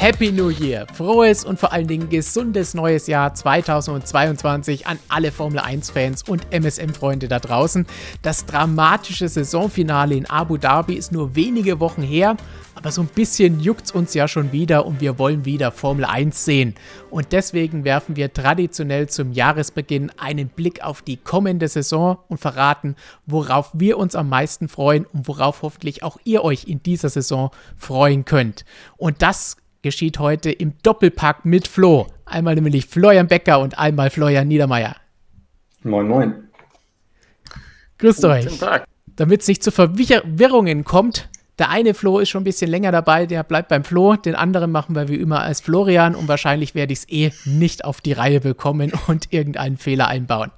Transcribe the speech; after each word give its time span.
Happy 0.00 0.32
New 0.32 0.48
Year! 0.48 0.86
Frohes 0.94 1.44
und 1.44 1.60
vor 1.60 1.74
allen 1.74 1.86
Dingen 1.86 2.08
gesundes 2.08 2.72
neues 2.72 3.06
Jahr 3.06 3.34
2022 3.34 4.86
an 4.86 4.98
alle 5.10 5.30
Formel 5.30 5.60
1-Fans 5.60 6.22
und 6.22 6.50
MSM-Freunde 6.50 7.28
da 7.28 7.38
draußen. 7.38 7.84
Das 8.22 8.46
dramatische 8.46 9.28
Saisonfinale 9.28 10.14
in 10.14 10.24
Abu 10.24 10.56
Dhabi 10.56 10.94
ist 10.94 11.12
nur 11.12 11.36
wenige 11.36 11.80
Wochen 11.80 12.00
her, 12.00 12.38
aber 12.74 12.92
so 12.92 13.02
ein 13.02 13.08
bisschen 13.08 13.60
juckt 13.60 13.84
es 13.84 13.90
uns 13.90 14.14
ja 14.14 14.26
schon 14.26 14.52
wieder 14.52 14.86
und 14.86 15.02
wir 15.02 15.18
wollen 15.18 15.44
wieder 15.44 15.70
Formel 15.70 16.06
1 16.06 16.46
sehen. 16.46 16.76
Und 17.10 17.32
deswegen 17.32 17.84
werfen 17.84 18.16
wir 18.16 18.32
traditionell 18.32 19.10
zum 19.10 19.32
Jahresbeginn 19.32 20.12
einen 20.16 20.48
Blick 20.48 20.82
auf 20.82 21.02
die 21.02 21.18
kommende 21.18 21.68
Saison 21.68 22.16
und 22.28 22.38
verraten, 22.38 22.96
worauf 23.26 23.68
wir 23.74 23.98
uns 23.98 24.14
am 24.14 24.30
meisten 24.30 24.68
freuen 24.68 25.04
und 25.04 25.28
worauf 25.28 25.60
hoffentlich 25.60 26.02
auch 26.02 26.16
ihr 26.24 26.42
euch 26.42 26.64
in 26.64 26.82
dieser 26.82 27.10
Saison 27.10 27.50
freuen 27.76 28.24
könnt. 28.24 28.64
Und 28.96 29.20
das 29.20 29.58
geschieht 29.82 30.18
heute 30.18 30.50
im 30.50 30.74
Doppelpack 30.82 31.44
mit 31.44 31.66
Flo. 31.66 32.06
Einmal 32.24 32.54
nämlich 32.54 32.86
Florian 32.86 33.28
Becker 33.28 33.60
und 33.60 33.78
einmal 33.78 34.10
Florian 34.10 34.48
Niedermeyer. 34.48 34.96
Moin, 35.82 36.06
moin. 36.06 36.48
Grüßt 37.98 38.22
Guten 38.22 38.32
euch. 38.32 38.58
Tag. 38.58 38.84
Damit 39.16 39.42
es 39.42 39.48
nicht 39.48 39.62
zu 39.62 39.70
Verwirrungen 39.70 40.84
kommt, 40.84 41.28
der 41.58 41.68
eine 41.68 41.92
Flo 41.92 42.20
ist 42.20 42.30
schon 42.30 42.40
ein 42.40 42.44
bisschen 42.44 42.70
länger 42.70 42.90
dabei, 42.90 43.26
der 43.26 43.42
bleibt 43.42 43.68
beim 43.68 43.84
Flo. 43.84 44.16
Den 44.16 44.34
anderen 44.34 44.70
machen 44.70 44.94
wir 44.94 45.08
wie 45.08 45.16
immer 45.16 45.42
als 45.42 45.60
Florian 45.60 46.14
und 46.14 46.26
wahrscheinlich 46.26 46.74
werde 46.74 46.94
ich 46.94 47.00
es 47.00 47.08
eh 47.10 47.32
nicht 47.44 47.84
auf 47.84 48.00
die 48.00 48.12
Reihe 48.12 48.40
bekommen 48.40 48.92
und 49.08 49.32
irgendeinen 49.32 49.76
Fehler 49.76 50.08
einbauen. 50.08 50.50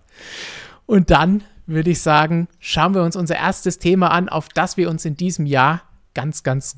Und 0.86 1.10
dann 1.10 1.42
würde 1.66 1.90
ich 1.90 2.00
sagen, 2.00 2.48
schauen 2.60 2.94
wir 2.94 3.02
uns 3.02 3.16
unser 3.16 3.36
erstes 3.36 3.78
Thema 3.78 4.12
an, 4.12 4.28
auf 4.28 4.48
das 4.48 4.76
wir 4.76 4.90
uns 4.90 5.04
in 5.04 5.16
diesem 5.16 5.46
Jahr 5.46 5.82
ganz, 6.14 6.42
ganz 6.42 6.76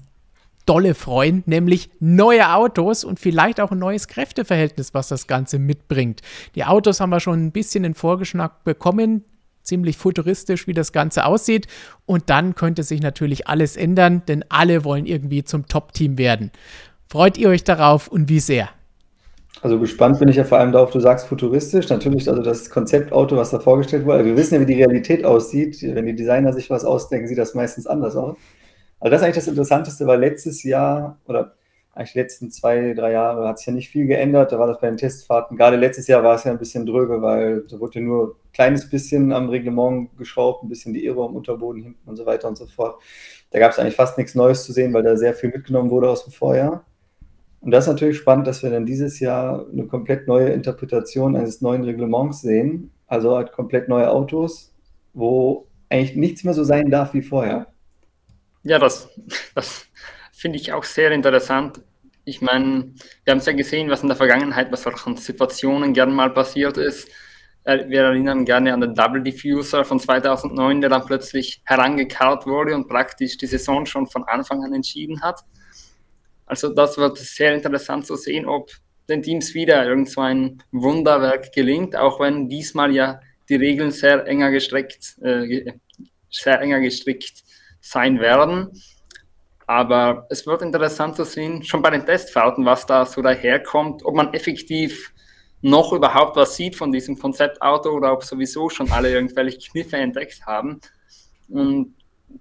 dolle 0.67 0.95
freuen, 0.95 1.43
nämlich 1.47 1.91
neue 2.01 2.55
Autos 2.55 3.05
und 3.05 3.21
vielleicht 3.21 3.61
auch 3.61 3.71
ein 3.71 3.79
neues 3.79 4.09
Kräfteverhältnis, 4.09 4.95
was 4.95 5.09
das 5.09 5.27
Ganze 5.27 5.59
mitbringt. 5.59 6.23
Die 6.55 6.65
Autos 6.65 7.01
haben 7.01 7.11
wir 7.11 7.21
schon 7.21 7.45
ein 7.45 7.53
bisschen 7.53 7.85
in 7.85 7.95
Vorgeschmack 7.95 8.65
bekommen, 8.65 9.25
ziemlich 9.63 9.97
futuristisch, 9.97 10.67
wie 10.67 10.75
das 10.75 10.93
Ganze 10.93 11.25
aussieht. 11.25 11.67
Und 12.07 12.31
dann 12.31 12.55
könnte 12.55 12.83
sich 12.83 13.01
natürlich 13.01 13.49
alles 13.49 13.77
ändern, 13.77 14.23
denn 14.29 14.45
alle 14.49 14.85
wollen 14.85 15.07
irgendwie 15.07 15.45
zum 15.45 15.67
Top-Team 15.67 16.19
werden. 16.19 16.51
Freut 17.09 17.39
ihr 17.39 17.49
euch 17.49 17.65
darauf 17.65 18.09
und 18.09 18.29
wie 18.29 18.41
sehr? 18.41 18.69
Also 19.63 19.79
gespannt 19.79 20.19
bin 20.19 20.29
ich 20.29 20.37
ja 20.37 20.45
vor 20.45 20.59
allem 20.59 20.73
darauf, 20.73 20.91
du 20.91 21.01
sagst 21.01 21.27
futuristisch, 21.27 21.89
natürlich, 21.89 22.29
also 22.29 22.43
das 22.43 22.69
Konzeptauto, 22.69 23.37
was 23.37 23.51
da 23.51 23.61
vorgestellt 23.61 24.05
wurde. 24.05 24.25
Wir 24.25 24.37
wissen 24.37 24.55
ja, 24.55 24.61
wie 24.61 24.67
die 24.67 24.83
Realität 24.83 25.25
aussieht. 25.25 25.81
Wenn 25.83 26.07
die 26.07 26.15
Designer 26.15 26.53
sich 26.53 26.69
was 26.71 26.85
ausdenken, 26.85 27.29
sieht 27.29 27.39
das 27.39 27.55
meistens 27.55 27.87
anders 27.87 28.17
aus. 28.17 28.37
Also 29.05 29.11
das 29.11 29.21
ist 29.21 29.25
eigentlich 29.27 29.45
das 29.45 29.49
Interessanteste, 29.49 30.07
weil 30.07 30.19
letztes 30.19 30.63
Jahr 30.63 31.19
oder 31.27 31.53
eigentlich 31.93 32.13
die 32.15 32.19
letzten 32.21 32.51
zwei, 32.51 32.95
drei 32.95 33.13
Jahre 33.13 33.47
hat 33.47 33.59
sich 33.59 33.67
ja 33.67 33.75
nicht 33.75 33.91
viel 33.91 34.07
geändert. 34.07 34.51
Da 34.51 34.59
war 34.59 34.67
das 34.67 34.81
bei 34.81 34.89
den 34.89 34.97
Testfahrten. 34.97 35.59
Gerade 35.59 35.77
letztes 35.77 36.07
Jahr 36.07 36.25
war 36.25 36.37
es 36.37 36.45
ja 36.45 36.53
ein 36.53 36.59
bisschen 36.59 36.87
dröge, 36.87 37.21
weil 37.21 37.67
da 37.69 37.79
wurde 37.79 38.01
nur 38.01 38.29
ein 38.29 38.53
kleines 38.55 38.89
bisschen 38.89 39.31
am 39.31 39.51
Reglement 39.51 40.17
geschraubt, 40.17 40.65
ein 40.65 40.71
bisschen 40.71 40.95
die 40.95 41.07
Aero 41.07 41.27
am 41.27 41.37
Unterboden 41.37 41.83
hinten 41.83 42.09
und 42.09 42.17
so 42.17 42.25
weiter 42.25 42.49
und 42.49 42.57
so 42.57 42.65
fort. 42.65 42.99
Da 43.51 43.59
gab 43.59 43.73
es 43.73 43.79
eigentlich 43.79 43.95
fast 43.95 44.17
nichts 44.17 44.35
Neues 44.35 44.65
zu 44.65 44.73
sehen, 44.73 44.95
weil 44.95 45.03
da 45.03 45.19
sehr 45.19 45.35
viel 45.35 45.51
mitgenommen 45.51 45.91
wurde 45.91 46.09
aus 46.09 46.25
dem 46.25 46.33
Vorjahr. 46.33 46.87
Und 47.61 47.73
das 47.73 47.85
ist 47.85 47.93
natürlich 47.93 48.17
spannend, 48.17 48.47
dass 48.47 48.63
wir 48.63 48.71
dann 48.71 48.87
dieses 48.87 49.21
Jahr 49.21 49.67
eine 49.71 49.87
komplett 49.87 50.27
neue 50.27 50.49
Interpretation 50.49 51.37
eines 51.37 51.61
neuen 51.61 51.85
Reglements 51.85 52.41
sehen. 52.41 52.91
Also 53.07 53.37
halt 53.37 53.53
komplett 53.53 53.91
neue 53.91 54.11
Autos, 54.11 54.73
wo 55.13 55.67
eigentlich 55.91 56.17
nichts 56.17 56.43
mehr 56.43 56.55
so 56.55 56.65
sein 56.65 56.91
darf 56.91 57.13
wie 57.13 57.21
vorher. 57.21 57.67
Ja, 58.65 58.79
das, 58.79 59.09
das 59.55 59.87
finde 60.33 60.59
ich 60.59 60.73
auch 60.73 60.85
sehr 60.85 61.13
interessant. 61.13 61.83
Ich 62.25 62.41
meine, 62.41 62.95
wir 63.25 63.31
haben 63.33 63.39
es 63.39 63.47
ja 63.47 63.53
gesehen, 63.53 63.91
was 63.91 64.03
in 64.03 64.09
der 64.09 64.17
Vergangenheit 64.17 64.71
bei 64.71 64.79
solchen 64.79 65.19
Situationen 65.19 65.93
gern 65.93 66.15
mal 66.15 66.33
passiert 66.33 66.79
ist. 66.79 67.09
Wir 67.65 68.03
erinnern 68.03 68.45
gerne 68.45 68.73
an 68.73 68.81
den 68.81 68.95
Double 68.95 69.23
Diffuser 69.23 69.85
von 69.85 70.01
2009, 70.01 70.81
der 70.81 70.91
dann 70.91 71.05
plötzlich 71.05 71.63
herangekarrt 71.65 72.47
wurde 72.47 72.75
und 72.75 72.89
praktisch 72.89 73.37
die 73.37 73.47
Saison 73.47 73.85
schon 73.85 74.07
von 74.07 74.25
Anfang 74.25 74.65
an 74.65 74.73
entschieden 74.73 75.21
hat. 75.23 75.41
Also 76.47 76.75
das 76.75 76.97
wird 76.97 77.19
sehr 77.19 77.55
interessant 77.55 78.07
zu 78.07 78.17
sehen, 78.17 78.47
ob 78.47 78.71
den 79.09 79.23
Teams 79.23 79.53
wieder 79.55 79.85
irgend 79.87 80.09
so 80.09 80.23
ein 80.23 80.63
Wunderwerk 80.73 81.53
gelingt, 81.53 81.97
auch 81.97 82.21
wenn 82.21 82.49
diesmal 82.49 82.95
ja 82.95 83.21
die 83.49 83.57
Regeln 83.57 83.91
sehr 83.91 84.27
enger 84.27 84.51
gestreckt, 84.51 85.17
äh, 85.23 85.73
sehr 86.31 86.61
enger 86.61 86.81
gestrickt 86.81 87.45
sein 87.85 88.19
werden. 88.19 88.71
Aber 89.67 90.27
es 90.31 90.47
wird 90.47 90.63
interessant 90.63 91.17
zu 91.17 91.25
sehen, 91.25 91.63
schon 91.63 91.83
bei 91.83 91.91
den 91.91 92.05
Testfahrten, 92.05 92.65
was 92.65 92.87
da 92.87 93.07
so 93.07 93.23
daherkommt, 93.23 94.05
ob 94.05 94.15
man 94.15 94.33
effektiv 94.35 95.13
noch 95.61 95.93
überhaupt 95.93 96.37
was 96.37 96.57
sieht 96.57 96.77
von 96.77 96.93
diesem 96.93 97.19
Konzeptauto 97.19 97.91
oder 97.91 98.13
ob 98.13 98.25
sowieso 98.25 98.69
schon 98.69 98.91
alle 98.91 99.11
irgendwelche 99.11 99.71
Kniffe 99.71 99.97
entdeckt 99.97 100.45
haben. 100.47 100.81
Und 101.49 101.95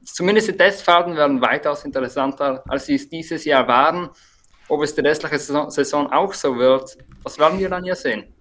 zumindest 0.03 0.49
die 0.49 0.57
Testfahrten 0.57 1.15
werden 1.15 1.41
weitaus 1.41 1.85
interessanter, 1.85 2.63
als 2.67 2.85
sie 2.85 2.95
es 2.95 3.07
dieses 3.07 3.45
Jahr 3.45 3.67
waren. 3.67 4.09
Ob 4.67 4.81
es 4.81 4.95
die 4.95 5.01
restliche 5.01 5.39
Saison 5.39 6.11
auch 6.11 6.33
so 6.33 6.57
wird, 6.57 6.97
das 7.23 7.37
werden 7.37 7.59
wir 7.59 7.69
dann 7.69 7.85
ja 7.85 7.95
sehen. 7.95 8.33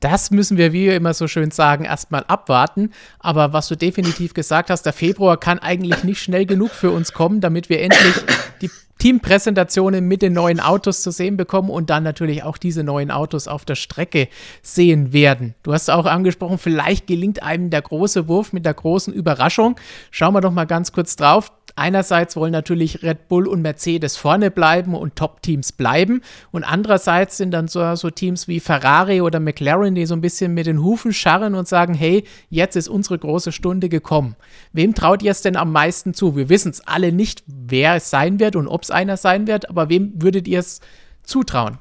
Das 0.00 0.30
müssen 0.30 0.56
wir, 0.56 0.72
wie 0.72 0.86
wir 0.86 0.96
immer 0.96 1.14
so 1.14 1.26
schön 1.26 1.50
sagen, 1.50 1.84
erstmal 1.84 2.24
abwarten. 2.24 2.90
Aber 3.18 3.52
was 3.52 3.68
du 3.68 3.76
definitiv 3.76 4.34
gesagt 4.34 4.70
hast, 4.70 4.82
der 4.82 4.92
Februar 4.92 5.38
kann 5.38 5.58
eigentlich 5.58 6.04
nicht 6.04 6.20
schnell 6.20 6.46
genug 6.46 6.70
für 6.70 6.90
uns 6.90 7.12
kommen, 7.12 7.40
damit 7.40 7.68
wir 7.68 7.80
endlich 7.80 8.14
die 8.60 8.70
Teampräsentationen 8.98 10.06
mit 10.08 10.22
den 10.22 10.32
neuen 10.32 10.58
Autos 10.58 11.02
zu 11.02 11.10
sehen 11.10 11.36
bekommen 11.36 11.68
und 11.68 11.90
dann 11.90 12.02
natürlich 12.02 12.42
auch 12.42 12.56
diese 12.56 12.82
neuen 12.82 13.10
Autos 13.10 13.46
auf 13.46 13.64
der 13.64 13.74
Strecke 13.74 14.28
sehen 14.62 15.12
werden. 15.12 15.54
Du 15.62 15.72
hast 15.72 15.90
auch 15.90 16.06
angesprochen, 16.06 16.58
vielleicht 16.58 17.06
gelingt 17.06 17.42
einem 17.42 17.68
der 17.68 17.82
große 17.82 18.26
Wurf 18.26 18.52
mit 18.52 18.64
der 18.64 18.74
großen 18.74 19.12
Überraschung. 19.12 19.76
Schauen 20.10 20.34
wir 20.34 20.40
doch 20.40 20.52
mal 20.52 20.66
ganz 20.66 20.92
kurz 20.92 21.16
drauf 21.16 21.52
einerseits 21.76 22.36
wollen 22.36 22.52
natürlich 22.52 23.02
Red 23.02 23.28
Bull 23.28 23.46
und 23.46 23.62
Mercedes 23.62 24.16
vorne 24.16 24.50
bleiben 24.50 24.94
und 24.94 25.14
Top-Teams 25.14 25.72
bleiben. 25.72 26.22
Und 26.50 26.64
andererseits 26.64 27.36
sind 27.36 27.52
dann 27.52 27.68
so, 27.68 27.94
so, 27.94 28.10
Teams 28.10 28.48
wie 28.48 28.60
Ferrari 28.60 29.20
oder 29.20 29.38
McLaren, 29.38 29.94
die 29.94 30.06
so 30.06 30.14
ein 30.14 30.20
bisschen 30.20 30.54
mit 30.54 30.66
den 30.66 30.82
Hufen 30.82 31.12
scharren 31.12 31.54
und 31.54 31.68
sagen, 31.68 31.94
hey, 31.94 32.24
jetzt 32.50 32.76
ist 32.76 32.88
unsere 32.88 33.18
große 33.18 33.52
Stunde 33.52 33.88
gekommen. 33.88 34.36
Wem 34.72 34.94
traut 34.94 35.22
ihr 35.22 35.30
es 35.30 35.42
denn 35.42 35.56
am 35.56 35.70
meisten 35.70 36.14
zu? 36.14 36.34
Wir 36.34 36.48
wissen 36.48 36.70
es 36.70 36.86
alle 36.86 37.12
nicht, 37.12 37.44
wer 37.46 37.94
es 37.94 38.10
sein 38.10 38.40
wird 38.40 38.56
und 38.56 38.66
ob 38.66 38.82
es 38.82 38.90
einer 38.90 39.16
sein 39.16 39.46
wird, 39.46 39.68
aber 39.68 39.88
wem 39.88 40.12
würdet 40.16 40.48
ihr 40.48 40.58
es 40.58 40.80
zutrauen? 41.22 41.78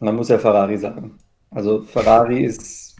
Man 0.00 0.16
muss 0.16 0.28
ja 0.28 0.38
Ferrari 0.38 0.76
sagen. 0.76 1.18
Also 1.50 1.82
Ferrari 1.82 2.44
ist 2.44 2.95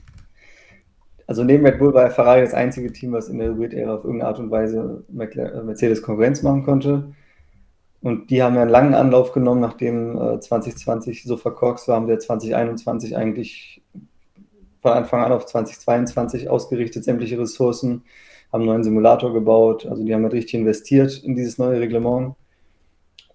also 1.27 1.43
neben 1.43 1.67
Red 1.67 1.79
Bull 1.79 1.93
war 1.93 2.11
Ferrari 2.11 2.43
das 2.43 2.55
einzige 2.55 2.93
Team, 2.93 3.13
was 3.13 3.29
in 3.29 3.39
der 3.39 3.49
Hybrid-Ära 3.49 3.95
auf 3.95 4.05
irgendeine 4.05 4.29
Art 4.29 4.39
und 4.39 4.51
Weise 4.51 5.05
äh, 5.09 5.63
Mercedes 5.63 6.03
Konkurrenz 6.03 6.43
machen 6.43 6.65
konnte. 6.65 7.13
Und 8.01 8.31
die 8.31 8.43
haben 8.43 8.55
ja 8.55 8.63
einen 8.63 8.71
langen 8.71 8.95
Anlauf 8.95 9.33
genommen, 9.33 9.61
nachdem 9.61 10.17
äh, 10.17 10.41
2020 10.41 11.25
so 11.25 11.37
verkorkst 11.37 11.89
war, 11.89 11.97
haben 11.97 12.07
wir 12.07 12.19
2021 12.19 13.17
eigentlich 13.17 13.83
von 14.81 14.93
Anfang 14.93 15.25
an 15.25 15.33
auf 15.33 15.47
2022 15.47 16.49
ausgerichtet, 16.49 17.03
sämtliche 17.03 17.41
Ressourcen, 17.41 18.05
haben 18.53 18.61
einen 18.61 18.71
neuen 18.71 18.85
Simulator 18.85 19.33
gebaut. 19.33 19.87
Also 19.87 20.05
die 20.05 20.15
haben 20.15 20.23
halt 20.23 20.35
richtig 20.35 20.55
investiert 20.55 21.25
in 21.25 21.35
dieses 21.35 21.59
neue 21.59 21.81
Reglement. 21.81 22.37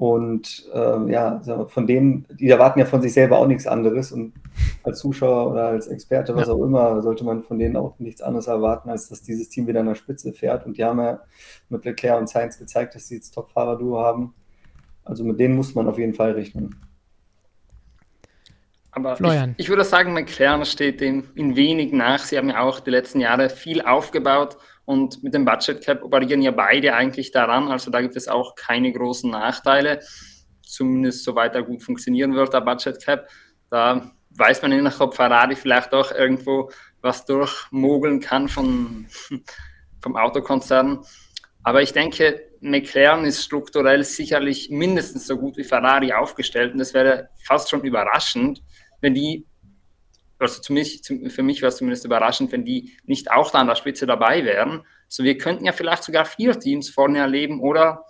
Und 0.02 0.68
ähm, 0.74 1.10
ja, 1.10 1.40
von 1.68 1.86
denen, 1.86 2.26
die 2.32 2.50
erwarten 2.50 2.80
ja 2.80 2.86
von 2.86 3.04
sich 3.04 3.14
selber 3.14 3.38
auch 3.38 3.46
nichts 3.46 3.68
anderes. 3.68 4.12
Und 4.12 4.34
als 4.82 4.98
Zuschauer 4.98 5.52
oder 5.52 5.68
als 5.68 5.86
Experte, 5.86 6.36
was 6.36 6.48
ja. 6.48 6.56
auch 6.56 6.64
immer, 6.64 7.04
sollte 7.04 7.24
man 7.24 7.44
von 7.44 7.60
denen 7.60 7.78
auch 7.78 8.00
nichts 8.00 8.20
anderes 8.20 8.48
erwarten, 8.48 8.90
als 8.90 9.10
dass 9.10 9.22
dieses 9.22 9.50
Team 9.50 9.68
wieder 9.68 9.82
an 9.82 9.86
der 9.86 9.94
Spitze 9.94 10.34
fährt. 10.34 10.66
Und 10.66 10.76
die 10.80 10.84
haben 10.84 10.98
ja 10.98 11.20
mit 11.70 11.86
Leclerc 11.86 12.20
und 12.20 12.28
Sainz 12.28 12.58
gezeigt, 12.58 12.96
dass 12.96 13.10
sie 13.10 13.18
jetzt 13.18 13.36
Top-Fahrer-Duo 13.36 14.00
haben. 14.00 14.34
Also 15.06 15.24
mit 15.24 15.40
denen 15.40 15.56
muss 15.56 15.76
man 15.76 15.88
auf 15.88 16.00
jeden 16.00 16.16
Fall 16.16 16.32
rechnen. 16.32 16.76
Aber 18.94 19.22
ich, 19.22 19.54
ich, 19.58 19.70
würde 19.70 19.84
sagen, 19.84 20.14
McLaren 20.14 20.66
steht 20.66 21.00
dem 21.00 21.26
in 21.36 21.56
wenig 21.56 21.94
nach. 21.94 22.24
Sie 22.24 22.40
haben 22.40 22.50
ja 22.50 22.62
auch 22.62 22.80
die 22.80 22.90
letzten 22.90 23.20
Jahre 23.20 23.52
viel 23.52 23.84
aufgebaut 23.84 24.58
und 24.86 25.24
mit 25.24 25.34
dem 25.34 25.46
Budget 25.46 25.82
Cap 25.82 26.04
operieren 26.04 26.42
ja 26.42 26.52
beide 26.52 26.94
eigentlich 26.94 27.32
daran. 27.32 27.70
Also 27.70 27.92
da 27.92 28.02
gibt 28.02 28.16
es 28.16 28.28
auch 28.28 28.56
keine 28.56 28.92
großen 28.92 29.30
Nachteile. 29.30 30.00
Zumindest 30.64 31.24
soweit 31.24 31.56
er 31.56 31.64
gut 31.64 31.84
funktionieren 31.84 32.34
wird, 32.34 32.54
der 32.54 32.62
Budget 32.62 33.04
Cap. 33.04 33.28
Da 33.70 34.12
weiß 34.32 34.62
man 34.62 34.72
nicht, 34.72 35.02
ob 35.02 35.16
Ferrari 35.16 35.56
vielleicht 35.56 35.94
auch 35.94 36.12
irgendwo 36.12 36.72
was 37.02 37.26
durchmogeln 37.26 38.20
kann 38.20 38.48
von, 38.48 39.08
vom 40.02 40.16
Autokonzern. 40.16 41.04
Aber 41.64 41.82
ich 41.82 41.94
denke, 41.94 42.42
McLaren 42.60 43.26
ist 43.26 43.44
strukturell 43.44 44.04
sicherlich 44.04 44.70
mindestens 44.70 45.28
so 45.28 45.38
gut 45.38 45.58
wie 45.58 45.64
Ferrari 45.64 46.14
aufgestellt. 46.14 46.74
Und 46.74 46.80
es 46.80 46.94
wäre 46.94 47.30
fast 47.44 47.70
schon 47.70 47.82
überraschend, 47.82 48.64
wenn 49.00 49.14
die 49.14 49.46
also 50.41 50.61
für 50.64 50.73
mich, 50.73 51.02
für 51.03 51.43
mich 51.43 51.61
wäre 51.61 51.70
es 51.70 51.78
zumindest 51.78 52.05
überraschend, 52.05 52.52
wenn 52.52 52.66
die 52.66 52.97
nicht 53.05 53.32
auch 53.32 53.52
da 53.52 53.59
an 53.59 53.67
der 53.67 53.76
Spitze 53.76 54.05
dabei 54.05 54.43
wären. 54.43 54.84
So, 55.08 55.23
wir 55.23 55.38
könnten 55.38 55.66
ja 55.66 55.72
vielleicht 55.72 56.03
sogar 56.03 56.26
vier 56.26 56.59
Teams 56.59 56.90
vorne 56.90 57.20
erleben 57.20 57.61
oder 57.61 58.05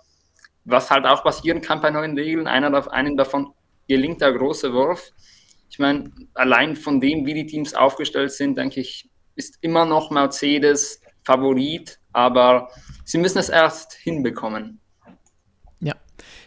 was 0.64 0.90
halt 0.90 1.06
auch 1.06 1.22
passieren 1.24 1.60
kann 1.60 1.80
bei 1.80 1.90
neuen 1.90 2.16
Regeln, 2.16 2.46
einer, 2.46 2.92
einen 2.92 3.16
davon 3.16 3.52
gelingt 3.88 4.20
der 4.20 4.32
große 4.32 4.72
Wurf. 4.72 5.10
Ich 5.70 5.78
meine, 5.78 6.10
allein 6.34 6.76
von 6.76 7.00
dem, 7.00 7.26
wie 7.26 7.34
die 7.34 7.46
Teams 7.46 7.74
aufgestellt 7.74 8.32
sind, 8.32 8.56
denke 8.56 8.80
ich, 8.80 9.10
ist 9.34 9.58
immer 9.60 9.84
noch 9.84 10.10
Mercedes 10.10 11.00
Favorit, 11.24 11.98
aber 12.12 12.68
sie 13.04 13.18
müssen 13.18 13.38
es 13.38 13.48
erst 13.48 13.94
hinbekommen. 13.94 14.80
Ja, 15.80 15.94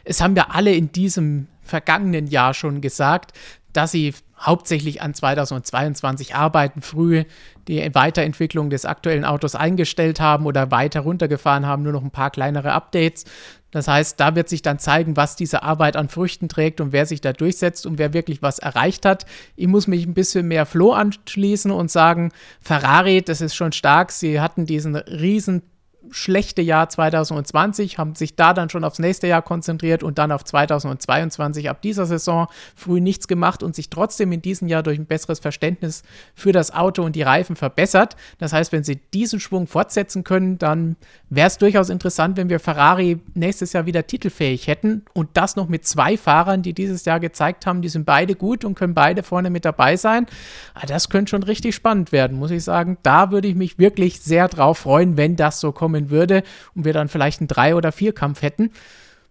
es 0.03 0.21
haben 0.21 0.35
wir 0.35 0.53
alle 0.53 0.73
in 0.73 0.91
diesem 0.91 1.47
vergangenen 1.61 2.27
Jahr 2.27 2.53
schon 2.53 2.81
gesagt, 2.81 3.33
dass 3.75 3.91
sie 3.91 4.13
hauptsächlich 4.39 5.01
an 5.01 5.13
2022 5.13 6.35
arbeiten, 6.35 6.81
früh 6.81 7.23
die 7.67 7.93
Weiterentwicklung 7.93 8.69
des 8.69 8.85
aktuellen 8.85 9.25
Autos 9.25 9.55
eingestellt 9.55 10.19
haben 10.19 10.45
oder 10.45 10.71
weiter 10.71 11.01
runtergefahren 11.01 11.65
haben, 11.65 11.83
nur 11.83 11.93
noch 11.93 12.03
ein 12.03 12.11
paar 12.11 12.31
kleinere 12.31 12.73
Updates. 12.73 13.25
Das 13.71 13.87
heißt, 13.87 14.19
da 14.19 14.35
wird 14.35 14.47
sich 14.47 14.61
dann 14.61 14.79
zeigen, 14.79 15.17
was 15.17 15.35
diese 15.35 15.63
Arbeit 15.63 15.97
an 15.97 16.07
Früchten 16.07 16.47
trägt 16.47 16.79
und 16.79 16.93
wer 16.93 17.05
sich 17.05 17.21
da 17.21 17.33
durchsetzt 17.33 17.85
und 17.85 17.97
wer 17.97 18.13
wirklich 18.13 18.41
was 18.41 18.59
erreicht 18.59 19.05
hat. 19.05 19.25
Ich 19.55 19.67
muss 19.67 19.87
mich 19.87 20.05
ein 20.05 20.13
bisschen 20.13 20.47
mehr 20.47 20.65
Flo 20.65 20.93
anschließen 20.93 21.71
und 21.71 21.91
sagen, 21.91 22.31
Ferrari, 22.61 23.21
das 23.21 23.41
ist 23.41 23.55
schon 23.55 23.73
stark. 23.73 24.11
Sie 24.11 24.39
hatten 24.39 24.65
diesen 24.65 24.95
riesen 24.95 25.63
schlechte 26.11 26.61
Jahr 26.61 26.89
2020, 26.89 27.97
haben 27.97 28.15
sich 28.15 28.35
da 28.35 28.53
dann 28.53 28.69
schon 28.69 28.83
aufs 28.83 28.99
nächste 28.99 29.27
Jahr 29.27 29.41
konzentriert 29.41 30.03
und 30.03 30.17
dann 30.17 30.31
auf 30.31 30.43
2022 30.43 31.69
ab 31.69 31.81
dieser 31.81 32.05
Saison 32.05 32.47
früh 32.75 33.01
nichts 33.01 33.27
gemacht 33.27 33.63
und 33.63 33.75
sich 33.75 33.89
trotzdem 33.89 34.31
in 34.31 34.41
diesem 34.41 34.67
Jahr 34.67 34.83
durch 34.83 34.99
ein 34.99 35.05
besseres 35.05 35.39
Verständnis 35.39 36.03
für 36.33 36.51
das 36.51 36.73
Auto 36.73 37.03
und 37.03 37.15
die 37.15 37.21
Reifen 37.21 37.55
verbessert. 37.55 38.15
Das 38.37 38.53
heißt, 38.53 38.71
wenn 38.71 38.83
sie 38.83 38.99
diesen 39.13 39.39
Schwung 39.39 39.67
fortsetzen 39.67 40.23
können, 40.23 40.57
dann 40.57 40.95
wäre 41.29 41.47
es 41.47 41.57
durchaus 41.57 41.89
interessant, 41.89 42.37
wenn 42.37 42.49
wir 42.49 42.59
Ferrari 42.59 43.19
nächstes 43.33 43.73
Jahr 43.73 43.85
wieder 43.85 44.07
titelfähig 44.07 44.67
hätten 44.67 45.03
und 45.13 45.29
das 45.33 45.55
noch 45.55 45.67
mit 45.67 45.85
zwei 45.85 46.17
Fahrern, 46.17 46.61
die 46.61 46.73
dieses 46.73 47.05
Jahr 47.05 47.19
gezeigt 47.19 47.65
haben, 47.65 47.81
die 47.81 47.89
sind 47.89 48.05
beide 48.05 48.35
gut 48.35 48.65
und 48.65 48.75
können 48.75 48.93
beide 48.93 49.23
vorne 49.23 49.49
mit 49.49 49.65
dabei 49.65 49.97
sein. 49.97 50.25
Ah, 50.73 50.85
das 50.85 51.09
könnte 51.09 51.31
schon 51.31 51.43
richtig 51.43 51.75
spannend 51.75 52.11
werden, 52.11 52.37
muss 52.37 52.51
ich 52.51 52.63
sagen. 52.63 52.97
Da 53.03 53.31
würde 53.31 53.47
ich 53.47 53.55
mich 53.55 53.79
wirklich 53.79 54.21
sehr 54.21 54.47
drauf 54.47 54.79
freuen, 54.79 55.17
wenn 55.17 55.35
das 55.35 55.59
so 55.59 55.71
kommen 55.71 55.94
kommen 55.95 56.09
würde 56.09 56.43
und 56.75 56.85
wir 56.85 56.93
dann 56.93 57.07
vielleicht 57.07 57.41
einen 57.41 57.47
Drei- 57.47 57.75
oder 57.75 57.91
Vierkampf 57.91 58.41
hätten. 58.41 58.71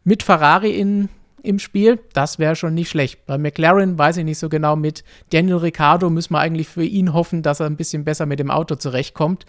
Mit 0.05 0.23
Ferrari 0.23 0.71
in, 0.71 1.09
im 1.43 1.59
Spiel, 1.59 2.01
das 2.13 2.39
wäre 2.39 2.57
schon 2.57 2.75
nicht 2.75 2.91
schlecht. 2.91 3.27
Bei 3.27 3.39
McLaren 3.39 3.99
weiß 3.99 4.19
ich 4.19 4.25
nicht 4.25 4.39
so 4.39 4.49
genau, 4.49 4.77
mit 4.77 5.05
Daniel 5.31 5.57
Ricciardo 5.57 6.11
müssen 6.11 6.35
wir 6.35 6.41
eigentlich 6.41 6.69
für 6.69 6.85
ihn 6.85 7.13
hoffen, 7.13 7.43
dass 7.43 7.61
er 7.61 7.67
ein 7.67 7.77
bisschen 7.77 8.05
besser 8.05 8.27
mit 8.27 8.39
dem 8.39 8.51
Auto 8.51 8.75
zurechtkommt, 8.75 9.47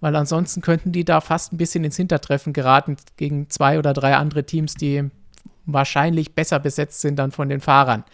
weil 0.00 0.16
ansonsten 0.16 0.60
könnten 0.60 0.92
die 0.92 1.04
da 1.04 1.20
fast 1.20 1.52
ein 1.52 1.58
bisschen 1.58 1.84
ins 1.84 1.96
Hintertreffen 1.96 2.52
geraten 2.52 2.96
gegen 3.16 3.50
zwei 3.50 3.78
oder 3.78 3.92
drei 3.92 4.16
andere 4.16 4.44
Teams, 4.44 4.74
die 4.74 5.10
wahrscheinlich 5.72 6.34
besser 6.34 6.58
besetzt 6.58 7.00
sind 7.00 7.18
dann 7.18 7.30
von 7.30 7.48
den 7.48 7.60
Fahrern. 7.60 8.04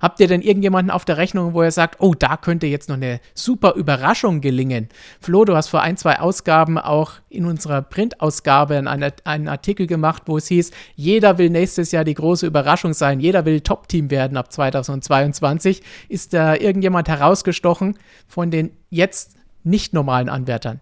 Habt 0.00 0.18
ihr 0.18 0.26
denn 0.26 0.42
irgendjemanden 0.42 0.90
auf 0.90 1.04
der 1.04 1.18
Rechnung, 1.18 1.54
wo 1.54 1.62
ihr 1.62 1.70
sagt, 1.70 2.00
oh, 2.00 2.14
da 2.14 2.36
könnte 2.36 2.66
jetzt 2.66 2.88
noch 2.88 2.96
eine 2.96 3.20
super 3.34 3.74
Überraschung 3.74 4.40
gelingen? 4.40 4.88
Flo, 5.20 5.44
du 5.44 5.54
hast 5.54 5.68
vor 5.68 5.82
ein, 5.82 5.96
zwei 5.96 6.18
Ausgaben 6.18 6.78
auch 6.78 7.12
in 7.28 7.44
unserer 7.44 7.82
Printausgabe 7.82 8.76
einen, 8.76 9.12
einen 9.24 9.48
Artikel 9.48 9.86
gemacht, 9.86 10.22
wo 10.26 10.38
es 10.38 10.48
hieß, 10.48 10.70
jeder 10.96 11.38
will 11.38 11.50
nächstes 11.50 11.92
Jahr 11.92 12.04
die 12.04 12.14
große 12.14 12.46
Überraschung 12.46 12.94
sein, 12.94 13.20
jeder 13.20 13.44
will 13.44 13.60
Top-Team 13.60 14.10
werden 14.10 14.36
ab 14.36 14.52
2022. 14.52 15.82
Ist 16.08 16.34
da 16.34 16.54
irgendjemand 16.54 17.08
herausgestochen 17.08 17.98
von 18.26 18.50
den 18.50 18.72
jetzt 18.90 19.36
nicht 19.62 19.92
normalen 19.92 20.28
Anwärtern? 20.28 20.80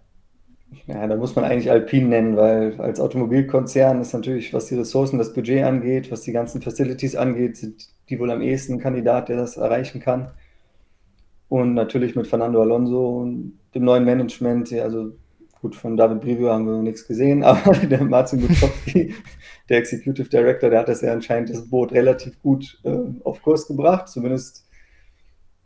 Ja, 0.87 1.07
da 1.07 1.17
muss 1.17 1.35
man 1.35 1.45
eigentlich 1.45 1.71
Alpine 1.71 2.09
nennen, 2.09 2.37
weil 2.37 2.81
als 2.81 3.01
Automobilkonzern 3.01 4.01
ist 4.01 4.13
natürlich, 4.13 4.55
was 4.55 4.67
die 4.67 4.77
Ressourcen, 4.77 5.19
das 5.19 5.33
Budget 5.33 5.65
angeht, 5.65 6.11
was 6.11 6.23
die 6.23 6.33
ganzen 6.33 6.63
Facilities 6.63 7.17
angeht, 7.17 7.57
sind 7.57 7.89
die 8.09 8.19
wohl 8.19 8.31
am 8.31 8.41
ehesten 8.43 8.79
Kandidat, 8.79 9.29
der 9.29 9.37
das 9.37 9.57
erreichen 9.57 10.01
kann. 10.01 10.31
Und 11.49 11.75
natürlich 11.75 12.15
mit 12.15 12.29
Fernando 12.29 12.63
Alonso 12.63 13.21
und 13.21 13.59
dem 13.75 13.85
neuen 13.85 14.05
Management, 14.05 14.73
also 14.73 15.13
gut, 15.61 15.75
von 15.75 15.97
David 15.97 16.21
Brivio 16.21 16.51
haben 16.51 16.67
wir 16.67 16.83
nichts 16.83 17.07
gesehen, 17.07 17.43
aber 17.45 17.73
der 17.73 18.05
Martin 18.05 18.41
Gutowski, 18.41 19.15
der 19.69 19.79
Executive 19.79 20.29
Director, 20.29 20.71
der 20.71 20.81
hat 20.81 20.89
das 20.89 21.01
ja 21.01 21.13
anscheinend 21.13 21.51
das 21.51 21.69
Boot 21.69 21.93
relativ 21.93 22.41
gut 22.43 22.79
äh, 22.85 22.97
auf 23.25 23.43
Kurs 23.43 23.67
gebracht. 23.67 24.09
Zumindest, 24.09 24.67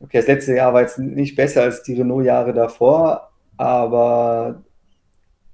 okay, 0.00 0.18
das 0.18 0.26
letzte 0.26 0.54
Jahr 0.54 0.72
war 0.72 0.80
jetzt 0.80 0.98
nicht 0.98 1.36
besser 1.36 1.62
als 1.62 1.82
die 1.82 1.94
Renault-Jahre 1.94 2.54
davor, 2.54 3.30
aber 3.56 4.62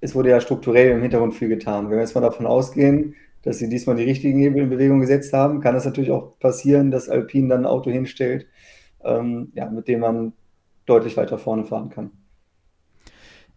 es 0.01 0.15
wurde 0.15 0.31
ja 0.31 0.41
strukturell 0.41 0.91
im 0.91 1.03
Hintergrund 1.03 1.35
viel 1.35 1.49
getan. 1.49 1.85
Wenn 1.85 1.97
wir 1.97 2.01
jetzt 2.01 2.15
mal 2.15 2.21
davon 2.21 2.47
ausgehen, 2.47 3.15
dass 3.43 3.59
sie 3.59 3.69
diesmal 3.69 3.97
die 3.97 4.05
richtigen 4.05 4.39
Hebel 4.39 4.63
in 4.63 4.71
Bewegung 4.71 5.01
gesetzt 5.01 5.33
haben, 5.33 5.61
kann 5.61 5.75
es 5.75 5.85
natürlich 5.85 6.11
auch 6.11 6.39
passieren, 6.39 6.91
dass 6.91 7.09
Alpine 7.09 7.49
dann 7.49 7.61
ein 7.61 7.67
Auto 7.67 7.91
hinstellt, 7.91 8.47
ähm, 9.05 9.53
ja, 9.55 9.69
mit 9.71 9.89
dem 9.89 10.01
man 10.01 10.33
deutlich 10.87 11.17
weiter 11.17 11.39
vorne 11.39 11.65
fahren 11.65 11.91
kann. 11.91 12.11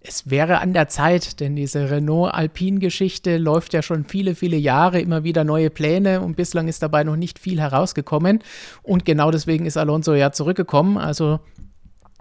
Es 0.05 0.29
wäre 0.29 0.59
an 0.59 0.73
der 0.73 0.89
Zeit, 0.89 1.39
denn 1.39 1.55
diese 1.55 1.89
Renault-Alpine-Geschichte 1.89 3.37
läuft 3.37 3.73
ja 3.73 3.81
schon 3.81 4.03
viele, 4.03 4.35
viele 4.35 4.57
Jahre, 4.57 4.99
immer 4.99 5.23
wieder 5.23 5.45
neue 5.45 5.69
Pläne 5.69 6.19
und 6.19 6.35
bislang 6.35 6.67
ist 6.67 6.83
dabei 6.83 7.05
noch 7.05 7.15
nicht 7.15 7.39
viel 7.39 7.61
herausgekommen. 7.61 8.39
Und 8.81 9.05
genau 9.05 9.31
deswegen 9.31 9.65
ist 9.65 9.77
Alonso 9.77 10.13
ja 10.13 10.33
zurückgekommen. 10.33 10.97
Also 10.97 11.39